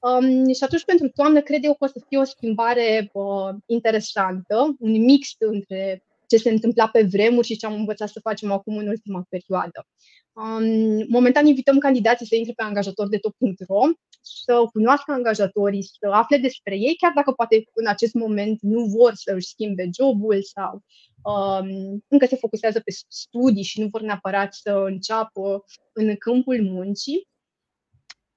Um, 0.00 0.52
și 0.52 0.64
atunci, 0.64 0.84
pentru 0.84 1.08
toamnă, 1.08 1.40
cred 1.40 1.64
eu 1.64 1.74
că 1.74 1.84
o 1.84 1.86
să 1.86 2.04
fie 2.08 2.18
o 2.18 2.24
schimbare 2.24 3.10
uh, 3.12 3.54
interesantă, 3.66 4.76
un 4.78 5.04
mix 5.04 5.28
între 5.38 6.02
ce 6.26 6.36
se 6.36 6.50
întâmpla 6.50 6.88
pe 6.88 7.02
vremuri 7.02 7.46
și 7.46 7.56
ce 7.56 7.66
am 7.66 7.74
învățat 7.74 8.08
să 8.08 8.20
facem 8.20 8.52
acum 8.52 8.76
în 8.76 8.88
ultima 8.88 9.24
perioadă. 9.28 9.86
Um, 10.32 11.04
momentan 11.08 11.46
invităm 11.46 11.78
candidații 11.78 12.26
să 12.26 12.34
intre 12.36 12.52
pe 12.56 12.62
angajator 12.62 13.08
de 13.08 13.18
top.ro, 13.18 13.80
să 14.20 14.64
cunoască 14.72 15.12
angajatorii, 15.12 15.82
să 15.82 16.08
afle 16.10 16.36
despre 16.36 16.76
ei, 16.76 16.96
chiar 16.96 17.12
dacă 17.14 17.32
poate 17.32 17.64
în 17.72 17.86
acest 17.86 18.14
moment 18.14 18.58
nu 18.60 18.84
vor 18.84 19.14
să 19.14 19.32
își 19.34 19.46
schimbe 19.46 19.88
jobul 19.96 20.42
sau 20.42 20.82
um, 21.22 22.04
încă 22.08 22.26
se 22.26 22.36
focusează 22.36 22.80
pe 22.80 22.90
studii 23.08 23.62
și 23.62 23.80
nu 23.80 23.88
vor 23.90 24.00
neapărat 24.00 24.54
să 24.54 24.70
înceapă 24.86 25.64
în 25.92 26.16
câmpul 26.16 26.62
muncii. 26.62 27.28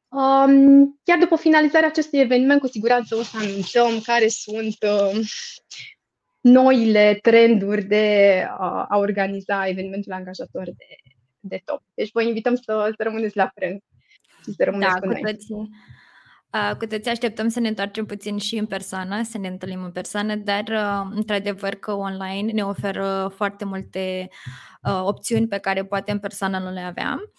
Um, 0.08 1.00
chiar 1.04 1.18
după 1.20 1.36
finalizarea 1.36 1.88
acestui 1.88 2.20
eveniment, 2.20 2.60
cu 2.60 2.68
siguranță 2.68 3.16
o 3.16 3.24
să 3.24 3.38
anunțăm 3.38 4.00
care 4.00 4.28
sunt 4.28 4.78
uh, 4.82 5.20
noile 6.42 7.20
trenduri 7.22 7.84
de 7.84 8.38
uh, 8.44 8.86
a 8.90 8.98
organiza 8.98 9.68
evenimentul 9.68 10.12
angajator 10.12 10.64
de, 10.64 10.96
de 11.40 11.62
top. 11.66 11.82
Deci 11.94 12.12
vă 12.12 12.22
invităm 12.22 12.56
să, 12.56 12.94
să 12.98 13.04
rămâneți 13.04 13.38
la 13.38 13.52
frânt 13.56 13.84
și 14.44 14.52
să 14.52 14.64
rămâneți 14.64 14.94
da, 14.94 15.00
cu, 15.00 15.08
cu 15.08 15.12
noi. 15.12 15.22
Toții. 15.22 15.70
Uh, 16.54 16.76
cu 16.78 16.86
toții 16.86 17.12
așteptăm 17.12 17.50
să 17.50 17.60
ne 17.60 17.68
întoarcem 17.68 18.06
puțin 18.06 18.38
și 18.38 18.58
în 18.58 18.66
persoană, 18.66 19.24
să 19.24 19.38
ne 19.38 19.48
întâlnim 19.48 19.84
în 19.84 19.92
persoană, 19.92 20.36
dar 20.36 20.64
uh, 20.68 21.12
într-adevăr 21.16 21.76
că 21.76 21.92
online 21.92 22.52
ne 22.52 22.66
oferă 22.66 23.32
foarte 23.36 23.66
multe 23.66 24.30
uh, 24.82 25.02
opțiuni 25.04 25.48
pe 25.48 25.58
care 25.58 25.84
poate 25.84 26.12
în 26.12 26.20
persoană 26.20 26.60
nu 26.60 26.72
le 26.72 26.80
aveam. 26.80 27.32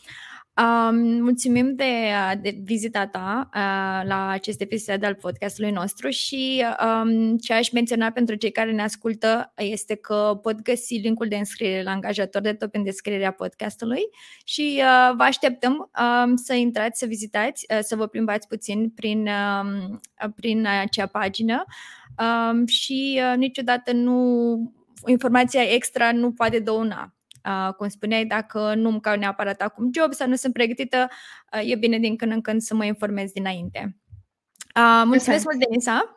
Um, 0.56 0.96
mulțumim 1.22 1.74
de, 1.74 1.92
de 2.42 2.60
vizita 2.62 3.06
ta 3.06 3.48
uh, 3.54 4.08
la 4.08 4.28
acest 4.28 4.60
episod 4.60 5.04
al 5.04 5.14
podcastului 5.14 5.70
nostru 5.70 6.08
și 6.08 6.64
um, 6.84 7.36
ce 7.36 7.52
aș 7.52 7.70
menționa 7.70 8.10
pentru 8.10 8.34
cei 8.34 8.50
care 8.50 8.72
ne 8.72 8.82
ascultă 8.82 9.52
este 9.56 9.94
că 9.94 10.38
pot 10.42 10.62
găsi 10.62 10.94
linkul 10.94 11.28
de 11.28 11.36
înscriere 11.36 11.82
la 11.82 11.90
angajator 11.90 12.42
de 12.42 12.52
top 12.52 12.74
în 12.74 12.82
descrierea 12.82 13.30
podcastului 13.30 14.00
și 14.44 14.80
uh, 14.82 15.14
vă 15.16 15.22
așteptăm 15.22 15.90
um, 16.00 16.36
să 16.36 16.54
intrați, 16.54 16.98
să 16.98 17.06
vizitați, 17.06 17.66
uh, 17.70 17.78
să 17.80 17.96
vă 17.96 18.06
plimbați 18.06 18.48
puțin 18.48 18.90
prin, 18.90 19.26
uh, 19.26 20.30
prin 20.36 20.66
acea 20.66 21.06
pagină. 21.06 21.64
Um, 22.18 22.66
și 22.66 23.20
uh, 23.30 23.36
niciodată 23.36 23.92
nu 23.92 24.56
informația 25.06 25.62
extra 25.62 26.12
nu 26.12 26.32
poate 26.32 26.58
dăuna 26.58 27.14
Uh, 27.44 27.74
cum 27.74 27.88
spuneai, 27.88 28.24
dacă 28.24 28.74
nu 28.74 28.88
îmi 28.88 29.00
caut 29.00 29.18
neapărat 29.18 29.60
acum 29.60 29.90
job 29.94 30.12
sau 30.12 30.28
nu 30.28 30.34
sunt 30.34 30.52
pregătită, 30.52 31.08
uh, 31.52 31.70
e 31.70 31.76
bine 31.76 31.98
din 31.98 32.16
când 32.16 32.32
în 32.32 32.40
când 32.40 32.60
să 32.60 32.74
mă 32.74 32.84
informez 32.84 33.32
dinainte. 33.32 33.96
Uh, 34.76 35.02
mulțumesc 35.04 35.44
mult, 35.44 35.58
Denisa! 35.58 36.16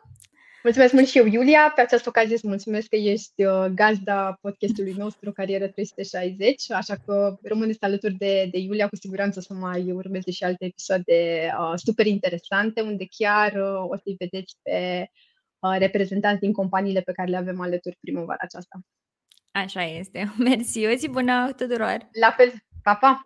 Mulțumesc 0.66 0.92
mult 0.92 1.06
și 1.06 1.18
eu, 1.18 1.26
Iulia. 1.26 1.72
Pe 1.74 1.80
această 1.80 2.08
ocazie 2.08 2.34
îți 2.34 2.46
mulțumesc 2.46 2.88
că 2.88 2.96
ești 2.96 3.44
uh, 3.44 3.64
gazda 3.74 4.38
podcastului 4.40 4.94
nostru 5.04 5.32
Carieră 5.32 5.68
360, 5.68 6.70
așa 6.70 6.94
că 7.06 7.38
rămâneți 7.42 7.82
alături 7.82 8.14
de, 8.14 8.48
de 8.50 8.58
Iulia, 8.58 8.88
cu 8.88 8.96
siguranță 8.96 9.40
să 9.40 9.54
mai 9.54 9.92
urmeze 9.92 10.30
și 10.30 10.44
alte 10.44 10.64
episoade 10.64 11.50
uh, 11.58 11.72
super 11.74 12.06
interesante, 12.06 12.80
unde 12.80 13.06
chiar 13.18 13.52
uh, 13.52 13.90
o 13.90 13.96
să-i 13.96 14.16
vedeți 14.18 14.56
pe 14.62 15.10
uh, 15.58 15.76
reprezentanți 15.78 16.40
din 16.40 16.52
companiile 16.52 17.00
pe 17.00 17.12
care 17.12 17.30
le 17.30 17.36
avem 17.36 17.60
alături 17.60 17.98
primăvara 18.00 18.40
aceasta. 18.40 18.80
Așa 19.56 19.82
este. 19.82 20.32
Mersi, 20.44 20.86
o 20.86 20.94
zi 20.96 21.08
bună 21.08 21.52
tuturor! 21.52 22.08
La 22.20 22.30
fel, 22.30 22.52
pa, 22.82 22.94
pa! 22.94 23.20